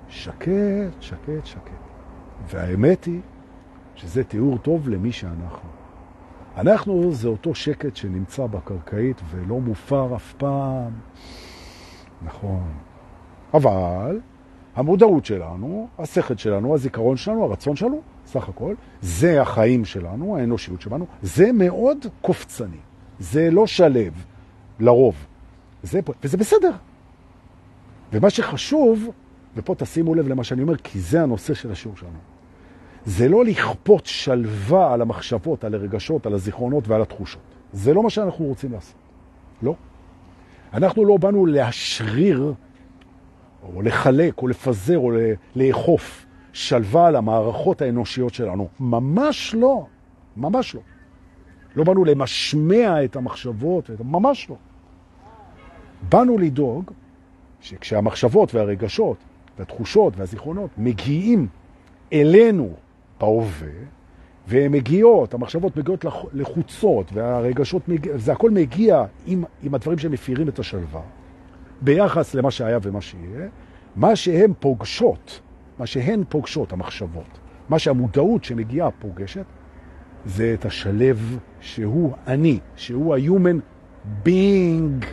שקט, 0.10 1.02
שקט, 1.02 1.46
שקט. 1.46 1.72
והאמת 2.48 3.06
היא 3.06 3.22
שזה 3.96 4.24
תיאור 4.24 4.58
טוב 4.58 4.90
למי 4.90 5.12
שאנחנו. 5.12 5.70
אנחנו 6.58 7.14
זה 7.14 7.28
אותו 7.28 7.56
שקט 7.56 7.96
שנמצא 7.96 8.46
בקרקעית 8.46 9.22
ולא 9.30 9.60
מופר 9.60 10.16
אף 10.16 10.34
פעם. 10.34 10.92
נכון. 12.22 12.72
אבל 13.54 14.20
המודעות 14.76 15.26
שלנו, 15.26 15.88
השכל 16.00 16.38
שלנו, 16.38 16.74
הזיכרון 16.74 17.18
שלנו, 17.18 17.44
הרצון 17.44 17.76
שלנו, 17.76 18.02
סך 18.26 18.50
הכל, 18.50 18.76
זה 19.02 19.42
החיים 19.42 19.86
שלנו, 19.86 20.38
האנושיות 20.38 20.82
שלנו, 20.82 21.06
זה 21.22 21.52
מאוד 21.52 22.06
קופצני. 22.22 22.78
זה 23.20 23.52
לא 23.52 23.68
שלב, 23.68 24.26
לרוב. 24.80 25.16
זה, 25.84 26.00
וזה 26.24 26.38
בסדר. 26.38 26.72
ומה 28.14 28.30
שחשוב, 28.30 29.10
ופה 29.56 29.76
תשימו 29.76 30.16
לב 30.16 30.28
למה 30.28 30.44
שאני 30.44 30.62
אומר, 30.62 30.78
כי 30.78 31.00
זה 31.00 31.24
הנושא 31.24 31.54
של 31.54 31.72
השיעור 31.72 31.98
שלנו. 31.98 32.18
זה 33.06 33.30
לא 33.30 33.46
לכפות 33.46 34.06
שלווה 34.06 34.94
על 34.94 35.02
המחשבות, 35.02 35.64
על 35.64 35.74
הרגשות, 35.74 36.26
על 36.26 36.34
הזיכרונות 36.34 36.88
ועל 36.88 37.02
התחושות. 37.02 37.42
זה 37.74 37.94
לא 37.94 38.04
מה 38.04 38.10
שאנחנו 38.10 38.46
רוצים 38.46 38.72
לעשות. 38.72 38.96
לא. 39.62 39.76
אנחנו 40.74 41.06
לא 41.06 41.18
באנו 41.18 41.46
להשריר, 41.46 42.54
או 43.64 43.82
לחלק, 43.82 44.42
או 44.42 44.48
לפזר, 44.48 44.98
או 44.98 45.12
לאכוף 45.56 46.26
שלווה 46.54 47.08
על 47.08 47.16
המערכות 47.16 47.82
האנושיות 47.82 48.34
שלנו. 48.34 48.68
ממש 48.80 49.56
לא. 49.56 49.86
ממש 50.38 50.76
לא. 50.76 50.82
לא 51.76 51.84
באנו 51.84 52.06
למשמע 52.06 53.04
את 53.04 53.16
המחשבות, 53.16 53.90
ממש 54.04 54.50
לא. 54.50 54.56
באנו 56.10 56.38
לדאוג 56.38 56.92
שכשהמחשבות 57.62 58.56
והרגשות 58.56 59.18
והתחושות 59.60 60.18
והזיכרונות 60.18 60.70
מגיעים 60.78 61.48
אלינו 62.14 62.74
בהווה, 63.20 63.68
והן 64.48 64.72
מגיעות, 64.72 65.34
המחשבות 65.34 65.78
מגיעות 65.78 66.06
לחוצות, 66.34 67.14
והרגשות, 67.14 67.88
מגיע, 67.90 68.18
זה 68.18 68.32
הכל 68.32 68.52
מגיע 68.52 69.06
עם, 69.26 69.44
עם 69.64 69.76
הדברים 69.76 69.98
שמפירים 69.98 70.50
את 70.50 70.60
השלווה, 70.60 71.02
ביחס 71.82 72.36
למה 72.36 72.52
שהיה 72.52 72.80
ומה 72.82 73.02
שיהיה, 73.02 73.48
מה 73.96 74.16
שהן 74.16 74.54
פוגשות, 74.60 75.40
מה 75.80 75.86
שהן 75.86 76.24
פוגשות, 76.30 76.74
המחשבות, 76.74 77.40
מה 77.70 77.80
שהמודעות 77.80 78.44
שמגיעה 78.44 78.92
פוגשת, 78.92 79.46
זה 80.26 80.56
את 80.60 80.66
השלב 80.66 81.40
שהוא 81.60 82.14
אני, 82.28 82.60
שהוא 82.76 83.16
ה-human 83.16 83.60
being. 84.26 85.06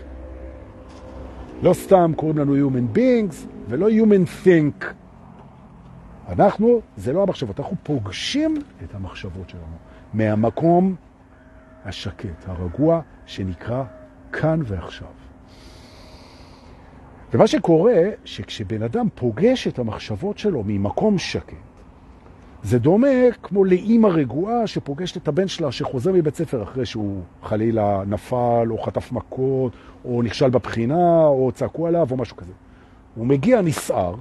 לא 1.62 1.72
סתם 1.72 2.12
קוראים 2.16 2.38
לנו 2.38 2.68
human 2.68 2.96
beings 2.96 3.46
ולא 3.68 3.88
human 3.90 4.46
think. 4.46 4.84
אנחנו, 6.28 6.80
זה 6.96 7.12
לא 7.12 7.22
המחשבות, 7.22 7.60
אנחנו 7.60 7.76
פוגשים 7.82 8.56
את 8.84 8.94
המחשבות 8.94 9.48
שלנו 9.48 9.76
מהמקום 10.14 10.94
השקט, 11.84 12.48
הרגוע, 12.48 13.00
שנקרא 13.26 13.84
כאן 14.32 14.60
ועכשיו. 14.64 15.08
ומה 17.34 17.46
שקורה, 17.46 18.02
שכשבן 18.24 18.82
אדם 18.82 19.08
פוגש 19.14 19.68
את 19.68 19.78
המחשבות 19.78 20.38
שלו 20.38 20.62
ממקום 20.66 21.18
שקט, 21.18 21.56
זה 22.62 22.78
דומה 22.78 23.08
כמו 23.42 23.64
לאימא 23.64 24.06
רגועה 24.06 24.66
שפוגשת 24.66 25.16
את 25.16 25.28
הבן 25.28 25.48
שלה 25.48 25.72
שחוזר 25.72 26.12
מבית 26.12 26.34
ספר 26.34 26.62
אחרי 26.62 26.86
שהוא 26.86 27.22
חלילה 27.42 28.02
נפל 28.06 28.66
או 28.70 28.78
חטף 28.78 29.12
מכות 29.12 29.72
או 30.04 30.22
נכשל 30.22 30.50
בבחינה 30.50 31.24
או 31.24 31.50
צעקו 31.54 31.86
עליו 31.86 32.06
או 32.10 32.16
משהו 32.16 32.36
כזה. 32.36 32.52
הוא 33.14 33.26
מגיע 33.26 33.60
נסער 33.60 34.14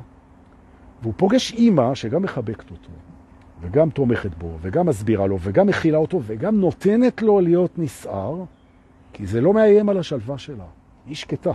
והוא 1.01 1.13
פוגש 1.17 1.53
אימא 1.53 1.95
שגם 1.95 2.21
מחבקת 2.21 2.71
אותו 2.71 2.89
וגם 3.61 3.89
תומכת 3.89 4.35
בו 4.37 4.57
וגם 4.61 4.85
מסבירה 4.85 5.27
לו 5.27 5.37
וגם 5.41 5.67
מכילה 5.67 5.97
אותו 5.97 6.19
וגם 6.23 6.59
נותנת 6.59 7.21
לו 7.21 7.39
להיות 7.39 7.79
נסער 7.79 8.43
כי 9.13 9.25
זה 9.25 9.41
לא 9.41 9.53
מאיים 9.53 9.89
על 9.89 9.97
השלווה 9.97 10.37
שלה, 10.37 10.65
היא 11.05 11.15
שקטה. 11.15 11.51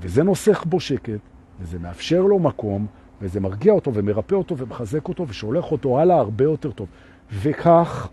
וזה 0.00 0.22
נוסח 0.22 0.64
בו 0.64 0.80
שקט 0.80 1.20
וזה 1.60 1.78
מאפשר 1.78 2.22
לו 2.22 2.38
מקום 2.38 2.86
וזה 3.20 3.40
מרגיע 3.40 3.72
אותו 3.72 3.94
ומרפא 3.94 4.34
אותו 4.34 4.58
ומחזק 4.58 5.08
אותו 5.08 5.28
ושולח 5.28 5.72
אותו 5.72 6.00
הלאה 6.00 6.16
הרבה 6.16 6.44
יותר 6.44 6.70
טוב. 6.70 6.88
וכך, 7.32 8.08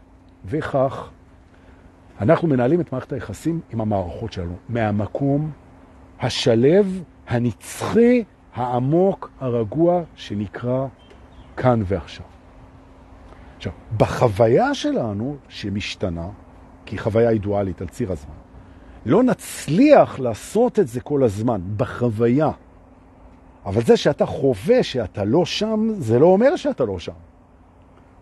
וכך, 0.45 1.09
אנחנו 2.21 2.47
מנהלים 2.47 2.81
את 2.81 2.91
מערכת 2.91 3.13
היחסים 3.13 3.59
עם 3.73 3.81
המערכות 3.81 4.33
שלנו, 4.33 4.55
מהמקום 4.69 5.51
השלב, 6.19 7.03
הנצחי, 7.27 8.23
העמוק, 8.55 9.31
הרגוע, 9.39 10.01
שנקרא 10.15 10.87
כאן 11.57 11.81
ועכשיו. 11.85 12.25
עכשיו, 13.57 13.73
בחוויה 13.97 14.73
שלנו, 14.73 15.37
שמשתנה, 15.49 16.27
כי 16.85 16.97
חוויה 16.97 17.29
היא 17.29 17.41
דואלית 17.41 17.81
על 17.81 17.87
ציר 17.87 18.11
הזמן, 18.11 18.35
לא 19.05 19.23
נצליח 19.23 20.19
לעשות 20.19 20.79
את 20.79 20.87
זה 20.87 21.01
כל 21.01 21.23
הזמן, 21.23 21.61
בחוויה. 21.77 22.51
אבל 23.65 23.81
זה 23.81 23.97
שאתה 23.97 24.25
חווה 24.25 24.83
שאתה 24.83 25.23
לא 25.23 25.45
שם, 25.45 25.89
זה 25.97 26.19
לא 26.19 26.25
אומר 26.25 26.55
שאתה 26.55 26.85
לא 26.85 26.99
שם. 26.99 27.13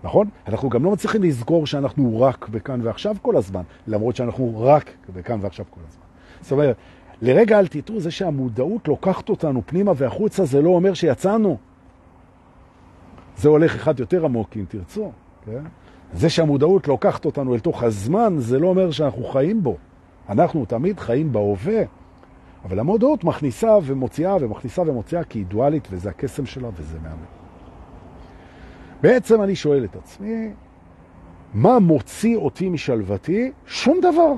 נכון? 0.04 0.30
אנחנו 0.48 0.70
גם 0.70 0.84
לא 0.84 0.92
מצליחים 0.92 1.24
לזכור 1.24 1.68
שאנחנו 1.68 2.22
רק 2.22 2.50
בכאן 2.50 2.80
ועכשיו 2.84 3.16
כל 3.22 3.38
הזמן, 3.38 3.62
למרות 3.88 4.16
שאנחנו 4.16 4.62
רק 4.62 4.92
בכאן 5.14 5.40
ועכשיו 5.42 5.66
כל 5.70 5.82
הזמן. 5.88 6.06
זאת 6.42 6.52
אומרת, 6.52 6.76
לרגע 7.22 7.60
אל 7.60 7.68
תטעו, 7.68 8.00
זה 8.00 8.12
שהמודעות 8.12 8.88
לוקחת 8.88 9.30
אותנו 9.30 9.62
פנימה 9.66 9.92
והחוצה, 9.96 10.46
זה 10.46 10.62
לא 10.62 10.70
אומר 10.70 10.94
שיצאנו. 10.94 11.58
זה 13.38 13.50
הולך 13.50 13.76
אחד 13.76 14.00
יותר 14.00 14.26
עמוק, 14.26 14.58
אם 14.58 14.66
תרצו. 14.68 15.12
כן? 15.46 15.64
זה 16.14 16.30
שהמודעות 16.30 16.88
לוקחת 16.88 17.26
אותנו 17.26 17.54
אל 17.54 17.60
תוך 17.60 17.84
הזמן, 17.84 18.36
זה 18.38 18.60
לא 18.60 18.68
אומר 18.68 18.92
שאנחנו 18.92 19.24
חיים 19.24 19.64
בו. 19.64 19.78
אנחנו 20.30 20.66
תמיד 20.66 21.00
חיים 21.00 21.32
בהווה. 21.32 21.82
אבל 22.66 22.80
המודעות 22.80 23.24
מכניסה 23.24 23.78
ומוציאה 23.84 24.36
ומכניסה 24.40 24.82
ומוציאה 24.82 25.24
כי 25.24 25.40
היא 25.40 25.46
דואלית, 25.46 25.88
וזה 25.92 26.10
הקסם 26.10 26.46
שלה 26.46 26.70
וזה 26.76 26.98
מהמר. 27.04 27.16
בעצם 29.02 29.42
אני 29.42 29.56
שואל 29.56 29.84
את 29.84 29.96
עצמי, 29.96 30.52
מה 31.54 31.80
מוציא 31.80 32.38
אותי 32.38 32.70
משלוותי? 32.70 33.52
שום 33.66 34.00
דבר. 34.02 34.34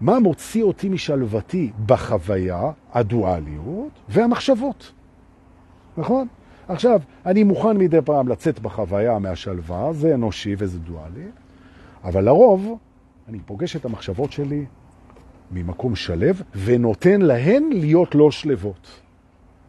מה 0.00 0.18
מוציא 0.18 0.62
אותי 0.62 0.88
משלוותי 0.88 1.70
בחוויה, 1.86 2.70
הדואליות 2.92 3.90
והמחשבות. 4.08 4.92
נכון? 5.96 6.26
עכשיו, 6.68 7.00
אני 7.26 7.44
מוכן 7.44 7.76
מדי 7.76 7.98
פעם 8.04 8.28
לצאת 8.28 8.58
בחוויה 8.58 9.18
מהשלווה, 9.18 9.92
זה 9.92 10.14
אנושי 10.14 10.54
וזה 10.58 10.78
דואלי, 10.78 11.26
אבל 12.04 12.24
לרוב 12.24 12.78
אני 13.28 13.38
פוגש 13.46 13.76
את 13.76 13.84
המחשבות 13.84 14.32
שלי 14.32 14.64
ממקום 15.50 15.96
שלב 15.96 16.42
ונותן 16.64 17.22
להן 17.22 17.70
להיות 17.72 18.14
לא 18.14 18.30
שלבות. 18.30 19.00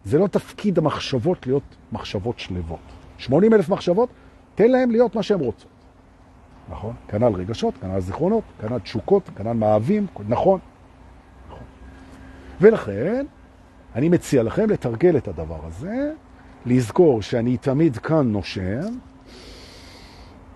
זה 0.05 0.19
לא 0.19 0.27
תפקיד 0.27 0.77
המחשבות 0.77 1.47
להיות 1.47 1.63
מחשבות 1.91 2.39
שלבות. 2.39 2.79
80 3.17 3.53
אלף 3.53 3.69
מחשבות, 3.69 4.09
תן 4.55 4.71
להן 4.71 4.91
להיות 4.91 5.15
מה 5.15 5.23
שהן 5.23 5.39
רוצות. 5.39 5.80
נכון? 6.71 6.93
כנ"ל 7.07 7.33
רגשות, 7.33 7.77
כנ"ל 7.77 7.99
זיכרונות, 7.99 8.43
כנ"ל 8.61 8.79
תשוקות, 8.79 9.29
כנ"ל 9.35 9.53
מאהבים, 9.53 10.07
נכון. 10.27 10.59
נכון. 11.49 11.63
ולכן, 12.61 13.25
אני 13.95 14.09
מציע 14.09 14.43
לכם 14.43 14.69
לתרגל 14.69 15.17
את 15.17 15.27
הדבר 15.27 15.59
הזה, 15.67 16.11
לזכור 16.65 17.21
שאני 17.21 17.57
תמיד 17.57 17.97
כאן 17.97 18.31
נושם, 18.31 18.81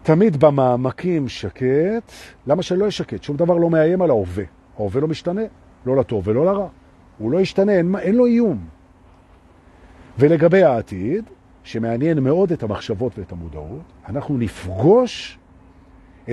תמיד 0.04 0.38
במעמקים 0.38 1.28
שקט. 1.28 2.12
למה 2.48 2.64
שלא 2.64 2.86
ישקט? 2.86 3.24
שום 3.24 3.38
דבר 3.38 3.58
לא 3.58 3.70
מאיים 3.70 4.02
על 4.02 4.10
ההווה. 4.10 4.44
ההווה 4.80 5.02
לא 5.02 5.08
משתנה, 5.08 5.42
לא 5.86 5.98
לטוב 5.98 6.28
ולא 6.28 6.46
לרע. 6.46 6.68
הוא 7.18 7.32
לא 7.32 7.42
ישתנה, 7.42 7.72
אין, 7.72 7.96
אין 7.96 8.16
לו 8.16 8.26
איום. 8.26 8.66
ולגבי 10.20 10.64
העתיד, 10.64 11.26
שמעניין 11.64 12.20
מאוד 12.20 12.52
את 12.52 12.64
המחשבות 12.64 13.20
ואת 13.20 13.32
המודעות, 13.32 13.82
אנחנו 14.10 14.38
נפגוש 14.38 15.40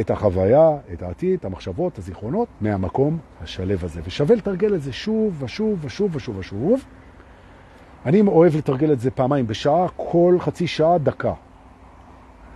את 0.01 0.11
החוויה, 0.11 0.71
את 0.93 1.03
העתיד, 1.03 1.39
את 1.39 1.45
המחשבות, 1.45 1.93
את 1.93 1.99
הזיכרונות, 1.99 2.49
מהמקום 2.61 3.19
השלב 3.43 3.85
הזה. 3.85 4.01
ושווה 4.05 4.37
לתרגל 4.37 4.75
את 4.75 4.83
זה 4.83 4.93
שוב 4.93 5.43
ושוב 5.43 5.85
ושוב 5.85 6.17
ושוב 6.17 6.39
ושוב. 6.39 6.85
אני 8.07 8.21
אוהב 8.21 8.57
לתרגל 8.57 8.93
את 8.93 9.01
זה 9.01 9.11
פעמיים 9.11 9.47
בשעה, 9.47 9.87
כל 9.97 10.37
חצי 10.41 10.67
שעה, 10.67 10.99
דקה. 10.99 11.33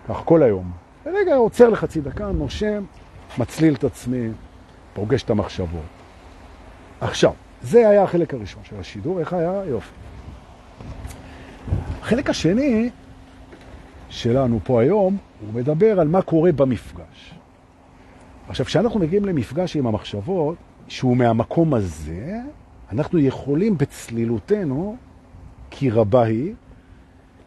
כך 0.09 0.23
כל 0.25 0.43
היום. 0.43 0.71
רגע, 1.07 1.35
עוצר 1.35 1.69
לחצי 1.69 2.01
דקה, 2.01 2.33
נושם, 2.33 2.85
מצליל 3.39 3.75
את 3.75 3.85
עצמי, 3.85 4.29
פוגש 4.95 5.23
את 5.23 5.31
המחשבות. 5.31 5.81
עכשיו, 7.01 7.33
זה 7.63 7.89
היה 7.89 8.03
החלק 8.03 8.35
הראשון 8.35 8.63
של 8.65 8.81
השידור, 8.81 9.21
איך 9.21 9.33
היה? 9.33 9.63
יופי. 9.67 9.91
החלק 12.03 12.31
השני 12.31 12.91
שלנו 14.09 14.61
פה 14.65 14.81
היום, 14.81 15.17
הוא 15.41 15.55
מדבר 15.55 16.01
על 16.01 16.09
מה 16.09 16.23
קורה 16.23 16.53
במפגש. 16.53 17.35
עכשיו, 18.49 18.67
כשאנחנו 18.67 19.01
מגיעים 19.01 19.25
למפגש 19.25 19.77
עם 19.77 19.87
המחשבות, 19.87 20.57
שהוא 20.89 21.17
מהמקום 21.17 21.75
הזה, 21.75 22.41
אנחנו 22.93 23.19
יכולים 23.19 23.79
בצלילותנו, 23.79 24.97
כי 25.71 25.91
רבה 25.91 26.23
היא, 26.23 26.55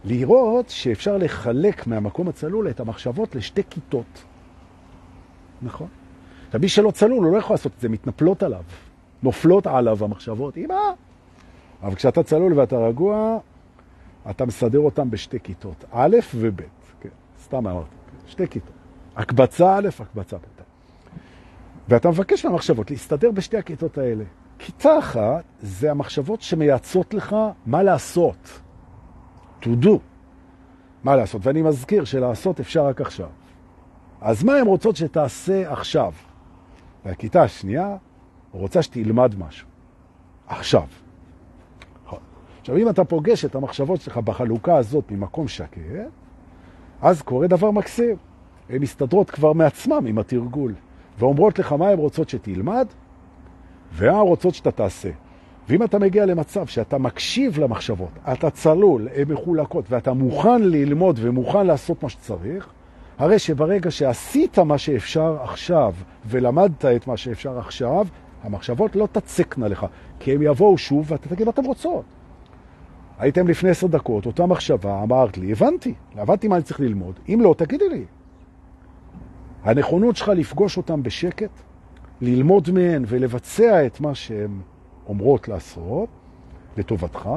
לראות 0.05 0.69
שאפשר 0.69 1.17
לחלק 1.17 1.87
מהמקום 1.87 2.27
הצלול 2.27 2.69
את 2.69 2.79
המחשבות 2.79 3.35
לשתי 3.35 3.61
כיתות. 3.69 4.23
נכון? 5.61 5.87
עכשיו, 6.45 6.61
מי 6.61 6.69
שלא 6.69 6.91
צלול, 6.91 7.23
הוא 7.23 7.33
לא 7.33 7.37
יכול 7.37 7.53
לעשות 7.53 7.71
את 7.75 7.81
זה, 7.81 7.89
מתנפלות 7.89 8.43
עליו, 8.43 8.63
נופלות 9.23 9.67
עליו 9.67 10.03
המחשבות, 10.03 10.57
אמא! 10.57 10.75
אבל 11.83 11.95
כשאתה 11.95 12.23
צלול 12.23 12.59
ואתה 12.59 12.77
רגוע, 12.77 13.37
אתה 14.29 14.45
מסדר 14.45 14.79
אותם 14.79 15.09
בשתי 15.09 15.39
כיתות, 15.39 15.85
א' 15.91 16.17
וב', 16.35 16.61
כן, 17.01 17.09
סתם 17.43 17.67
אמרתי, 17.67 17.95
שתי 18.27 18.47
כיתות. 18.47 18.73
הקבצה 19.15 19.75
א', 19.75 19.89
הקבצה 19.99 20.37
ב'. 20.37 20.59
ואתה 21.89 22.09
מבקש 22.09 22.45
מהמחשבות 22.45 22.91
להסתדר 22.91 23.31
בשתי 23.31 23.57
הכיתות 23.57 23.97
האלה. 23.97 24.23
כיתה 24.59 24.99
אחת 24.99 25.43
זה 25.59 25.91
המחשבות 25.91 26.41
שמייצות 26.41 27.13
לך 27.13 27.35
מה 27.65 27.83
לעשות. 27.83 28.59
to 29.61 29.67
do. 29.83 29.89
מה 31.03 31.15
לעשות? 31.15 31.45
ואני 31.45 31.61
מזכיר 31.61 32.03
שלעשות 32.03 32.59
אפשר 32.59 32.85
רק 32.85 33.01
עכשיו. 33.01 33.29
אז 34.21 34.43
מה 34.43 34.55
הן 34.55 34.67
רוצות 34.67 34.95
שתעשה 34.95 35.71
עכשיו? 35.71 36.13
והכיתה 37.05 37.43
השנייה 37.43 37.95
רוצה 38.51 38.83
שתלמד 38.83 39.35
משהו. 39.39 39.67
עכשיו. 40.47 40.87
עכשיו, 42.59 42.77
אם 42.77 42.89
אתה 42.89 43.03
פוגש 43.03 43.45
את 43.45 43.55
המחשבות 43.55 44.01
שלך 44.01 44.17
בחלוקה 44.17 44.77
הזאת 44.77 45.11
ממקום 45.11 45.47
שקט, 45.47 45.81
אז 47.01 47.21
קורה 47.21 47.47
דבר 47.47 47.71
מקסים. 47.71 48.15
הן 48.69 48.81
מסתדרות 48.81 49.31
כבר 49.31 49.53
מעצמם 49.53 50.05
עם 50.07 50.19
התרגול, 50.19 50.73
ואומרות 51.19 51.59
לך 51.59 51.73
מה 51.73 51.89
הן 51.89 51.97
רוצות 51.97 52.29
שתלמד, 52.29 52.87
ומה 53.93 54.19
רוצות 54.19 54.55
שאתה 54.55 54.71
תעשה. 54.71 55.09
ואם 55.69 55.83
אתה 55.83 55.99
מגיע 55.99 56.25
למצב 56.25 56.67
שאתה 56.67 56.97
מקשיב 56.97 57.59
למחשבות, 57.59 58.09
אתה 58.31 58.49
צלול, 58.49 59.07
הן 59.15 59.31
מחולקות, 59.31 59.85
ואתה 59.89 60.13
מוכן 60.13 60.61
ללמוד 60.61 61.19
ומוכן 61.21 61.67
לעשות 61.67 62.03
מה 62.03 62.09
שצריך, 62.09 62.69
הרי 63.17 63.39
שברגע 63.39 63.91
שעשית 63.91 64.59
מה 64.59 64.77
שאפשר 64.77 65.37
עכשיו, 65.43 65.93
ולמדת 66.25 66.85
את 66.85 67.07
מה 67.07 67.17
שאפשר 67.17 67.59
עכשיו, 67.59 68.07
המחשבות 68.43 68.95
לא 68.95 69.07
תצקנה 69.11 69.67
לך, 69.67 69.85
כי 70.19 70.33
הם 70.33 70.41
יבואו 70.41 70.77
שוב 70.77 71.11
ואתה 71.11 71.29
תגיד 71.29 71.47
אתם 71.47 71.65
רוצות. 71.65 72.03
הייתם 73.19 73.47
לפני 73.47 73.69
עשר 73.69 73.87
דקות, 73.87 74.25
אותה 74.25 74.45
מחשבה, 74.45 75.03
אמרת 75.03 75.37
לי, 75.37 75.51
הבנתי, 75.51 75.93
הבנתי 76.15 76.47
מה 76.47 76.55
אני 76.55 76.63
צריך 76.63 76.79
ללמוד. 76.79 77.19
אם 77.29 77.39
לא, 77.43 77.55
תגידי 77.57 77.89
לי. 77.89 78.05
הנכונות 79.63 80.15
שלך 80.15 80.27
לפגוש 80.29 80.77
אותם 80.77 81.03
בשקט, 81.03 81.49
ללמוד 82.21 82.71
מהן 82.71 83.03
ולבצע 83.07 83.85
את 83.85 84.01
מה 84.01 84.15
שהן 84.15 84.59
אומרות 85.07 85.47
לעשות, 85.47 86.09
לטובתך, 86.77 87.29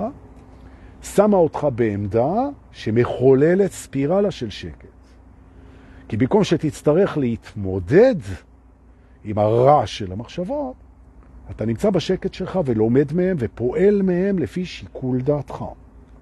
שמה 1.03 1.37
אותך 1.37 1.66
בעמדה 1.75 2.33
שמחוללת 2.73 3.73
ספירלה 3.73 4.31
של 4.31 4.51
שקט. 4.51 4.87
כי 6.09 6.16
במקום 6.16 6.45
שתצטרך 6.45 7.18
להתמודד 7.18 8.14
עם 9.25 9.38
הרעש 9.38 9.99
של 9.99 10.12
המחשבות, 10.12 10.75
אתה 11.50 11.66
נמצא 11.66 11.90
בשקט 11.90 12.35
שלך 12.35 12.61
ולומד 12.64 13.12
מהם 13.12 13.37
ופועל 13.40 14.02
מהם 14.02 14.38
לפי 14.38 14.64
שיקול 14.64 15.20
דעתך. 15.20 15.64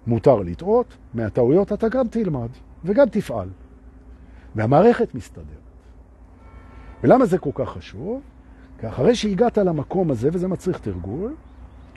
מותר 0.06 0.36
לטעות, 0.36 0.96
מהטעויות 1.14 1.72
אתה 1.72 1.88
גם 1.88 2.08
תלמד 2.08 2.48
וגם 2.84 3.08
תפעל. 3.08 3.48
והמערכת 4.54 5.14
מסתדרת. 5.14 5.46
ולמה 7.04 7.26
זה 7.26 7.38
כל 7.38 7.50
כך 7.54 7.68
חשוב? 7.68 8.20
כי 8.78 8.88
אחרי 8.88 9.14
שהגעת 9.14 9.58
למקום 9.58 10.10
הזה, 10.10 10.28
וזה 10.32 10.48
מצריך 10.48 10.78
תרגול, 10.78 11.34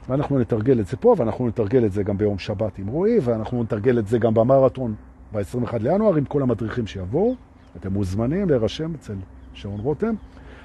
ואנחנו 0.10 0.40
נתרגל 0.40 0.80
את 0.80 0.88
זה 0.88 0.98
פה, 0.98 1.16
ואנחנו 1.18 1.48
נתרגל 1.48 1.86
את 1.86 1.92
זה 1.92 2.04
גם 2.04 2.18
ביום 2.18 2.40
שבת 2.40 2.80
עם 2.80 2.88
רועי, 2.88 3.20
ואנחנו 3.20 3.64
נתרגל 3.64 4.00
את 4.00 4.08
זה 4.08 4.18
גם 4.18 4.34
במרתון 4.34 4.96
ב-21 5.34 5.78
לינואר 5.80 6.16
עם 6.16 6.26
כל 6.26 6.42
המדריכים 6.42 6.88
שיבואו. 6.88 7.36
אתם 7.78 7.94
מוזמנים 7.94 8.50
להירשם 8.50 8.94
אצל 8.94 9.16
שעון 9.54 9.80
רותם. 9.80 10.14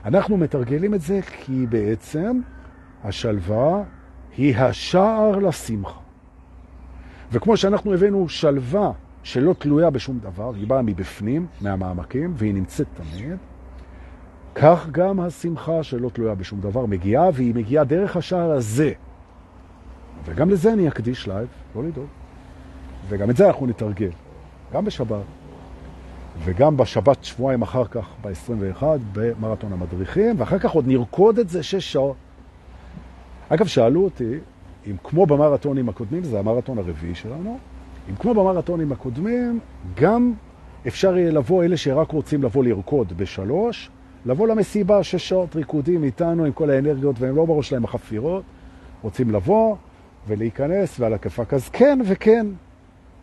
אנחנו 0.04 0.36
מתרגלים 0.36 0.94
את 0.94 1.00
זה 1.00 1.20
כי 1.22 1.66
בעצם 1.66 2.40
השלווה 3.04 3.82
היא 4.36 4.56
השער 4.56 5.38
לשמחה. 5.38 6.00
וכמו 7.32 7.56
שאנחנו 7.56 7.94
הבאנו 7.94 8.28
שלווה 8.28 8.92
שלא 9.22 9.54
תלויה 9.58 9.90
בשום 9.90 10.18
דבר, 10.18 10.54
היא 10.54 10.66
באה 10.66 10.82
מבפנים, 10.82 11.46
מהמעמקים, 11.60 12.34
והיא 12.36 12.54
נמצאת 12.54 12.86
תמיד, 12.94 13.36
כך 14.54 14.88
גם 14.90 15.20
השמחה 15.20 15.82
שלא 15.82 16.08
תלויה 16.08 16.34
בשום 16.34 16.60
דבר 16.60 16.86
מגיעה, 16.86 17.28
והיא 17.34 17.54
מגיעה 17.54 17.84
דרך 17.84 18.16
השער 18.16 18.50
הזה. 18.50 18.92
וגם 20.24 20.50
לזה 20.50 20.72
אני 20.72 20.88
אקדיש 20.88 21.28
לייב, 21.28 21.48
לא 21.76 21.84
לדאוג. 21.84 22.06
וגם 23.08 23.30
את 23.30 23.36
זה 23.36 23.46
אנחנו 23.46 23.66
נתרגל, 23.66 24.10
גם 24.72 24.84
בשבת, 24.84 25.24
וגם 26.44 26.76
בשבת 26.76 27.24
שבועיים 27.24 27.62
אחר 27.62 27.84
כך, 27.84 28.08
ב-21, 28.22 28.82
במרתון 29.12 29.72
המדריכים, 29.72 30.34
ואחר 30.38 30.58
כך 30.58 30.70
עוד 30.70 30.86
נרקוד 30.86 31.38
את 31.38 31.48
זה 31.48 31.62
שש 31.62 31.92
שעות. 31.92 32.16
אגב, 33.48 33.66
שאלו 33.66 34.04
אותי, 34.04 34.38
אם 34.86 34.96
כמו 35.04 35.26
במרתונים 35.26 35.88
הקודמים, 35.88 36.24
זה 36.24 36.38
המרתון 36.38 36.78
הרביעי 36.78 37.14
שלנו, 37.14 37.58
אם 38.10 38.14
כמו 38.14 38.34
במרתונים 38.34 38.92
הקודמים, 38.92 39.60
גם 40.00 40.32
אפשר 40.86 41.18
יהיה 41.18 41.30
לבוא, 41.30 41.64
אלה 41.64 41.76
שרק 41.76 42.12
רוצים 42.12 42.42
לבוא 42.42 42.64
לרקוד 42.64 43.12
בשלוש, 43.16 43.90
לבוא 44.26 44.48
למסיבה, 44.48 45.02
שש 45.02 45.28
שעות 45.28 45.56
ריקודים 45.56 46.04
איתנו 46.04 46.44
עם 46.44 46.52
כל 46.52 46.70
האנרגיות, 46.70 47.16
והם 47.18 47.36
לא 47.36 47.44
בראש 47.44 47.72
להם 47.72 47.84
החפירות, 47.84 48.42
רוצים 49.02 49.30
לבוא 49.30 49.76
ולהיכנס 50.28 51.00
ועל 51.00 51.14
הכיפק. 51.14 51.54
אז 51.54 51.68
כן 51.68 51.98
וכן, 52.04 52.46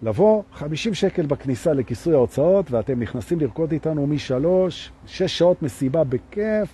לבוא, 0.06 0.44
50 0.54 0.94
שקל 0.94 1.26
בכניסה 1.26 1.74
לכיסוי 1.74 2.14
ההוצאות, 2.14 2.72
ואתם 2.72 3.00
נכנסים 3.00 3.40
לרקוד 3.40 3.72
איתנו 3.72 4.08
משלוש, 4.08 4.92
שש 5.06 5.38
שעות 5.38 5.62
מסיבה 5.62 6.04
בכיף, 6.04 6.70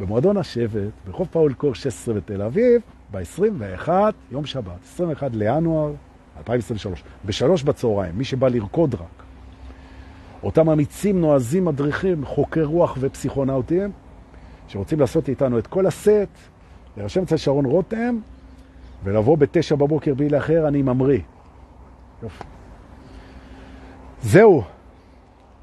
במועדון 0.00 0.36
השבט, 0.36 0.90
ברחוב 1.06 1.28
פאול 1.30 1.52
קור 1.52 1.74
16 1.74 2.14
בתל 2.14 2.42
אביב, 2.42 2.82
ב-21, 3.10 3.88
יום 4.30 4.46
שבת, 4.46 4.84
21 4.84 5.30
לינואר 5.34 5.92
2023, 6.38 7.02
בשלוש 7.24 7.62
בצהריים, 7.62 8.18
מי 8.18 8.24
שבא 8.24 8.48
לרקוד 8.48 8.94
רק. 8.94 9.22
אותם 10.42 10.70
אמיצים, 10.70 11.20
נועזים, 11.20 11.64
מדריכים, 11.64 12.24
חוקרי 12.24 12.64
רוח 12.64 12.96
ופסיכונאוטים, 13.00 13.90
שרוצים 14.68 15.00
לעשות 15.00 15.28
איתנו 15.28 15.58
את 15.58 15.66
כל 15.66 15.86
הסט, 15.86 16.28
להירשם 16.96 17.22
אצל 17.22 17.36
שרון 17.36 17.64
רותם, 17.64 18.18
ולבוא 19.04 19.38
בתשע 19.38 19.74
בבוקר 19.74 20.14
בלי 20.14 20.28
לאחר, 20.28 20.68
אני 20.68 20.82
ממריא. 20.82 21.20
יופי. 22.22 22.44
זהו. 24.22 24.62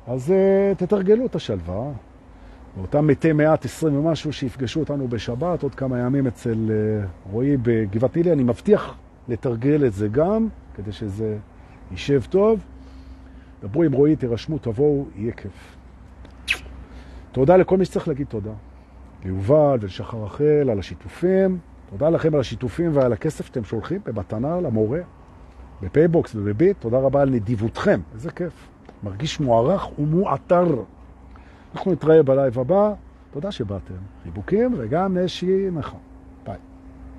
אז 0.08 0.30
uh, 0.30 0.78
תתרגלו 0.78 1.26
את 1.26 1.36
השלווה. 1.36 1.92
ואותם 2.78 3.08
מתי 3.08 3.34
מעט, 3.34 3.66
עשרים 3.66 3.98
ומשהו, 3.98 4.34
שיפגשו 4.34 4.80
אותנו 4.80 5.08
בשבת, 5.08 5.64
עוד 5.64 5.76
כמה 5.76 6.00
ימים 6.00 6.28
אצל 6.28 6.54
uh, 6.54 7.32
רועי 7.32 7.58
בגבעת 7.58 8.16
נילי, 8.16 8.32
אני 8.32 8.44
מבטיח 8.44 8.96
לתרגל 9.28 9.86
את 9.86 9.94
זה 9.94 10.08
גם, 10.08 10.48
כדי 10.76 10.92
שזה 10.92 11.38
יישב 11.92 12.22
טוב. 12.30 12.60
דברו 13.62 13.84
עם 13.84 13.92
רועי, 13.92 14.16
תירשמו, 14.16 14.58
תבואו, 14.58 15.06
יהיה 15.16 15.32
כיף. 15.32 15.76
תודה 17.32 17.58
לכל 17.58 17.78
מי 17.78 17.86
שצריך 17.86 18.08
להגיד 18.08 18.28
תודה. 18.28 18.52
ליובל 19.26 19.78
ולשחר 19.82 20.24
רחל 20.24 20.70
על 20.72 20.80
השיתופים. 20.80 21.58
תודה 21.90 22.10
לכם 22.10 22.34
על 22.34 22.40
השיתופים 22.40 22.92
ועל 22.94 23.14
הכסף 23.14 23.46
שאתם 23.46 23.64
שולחים 23.64 24.02
במתנה 24.06 24.62
למורה, 24.62 25.00
בפייבוקס 25.82 26.36
ובביט. 26.36 26.78
תודה 26.80 26.98
רבה 26.98 27.22
על 27.22 27.30
נדיבותכם, 27.30 28.00
איזה 28.14 28.32
כיף. 28.32 28.54
מרגיש 29.04 29.40
מוערך 29.40 30.00
ומעוטר. 30.00 30.84
אנחנו 31.76 31.92
נתראה 31.92 32.24
בלייב 32.24 32.60
הבא. 32.60 32.94
תודה 33.32 33.52
שבאתם. 33.52 33.94
חיבוקים 34.24 34.76
וגם 34.78 35.18
נשיקון. 35.18 36.00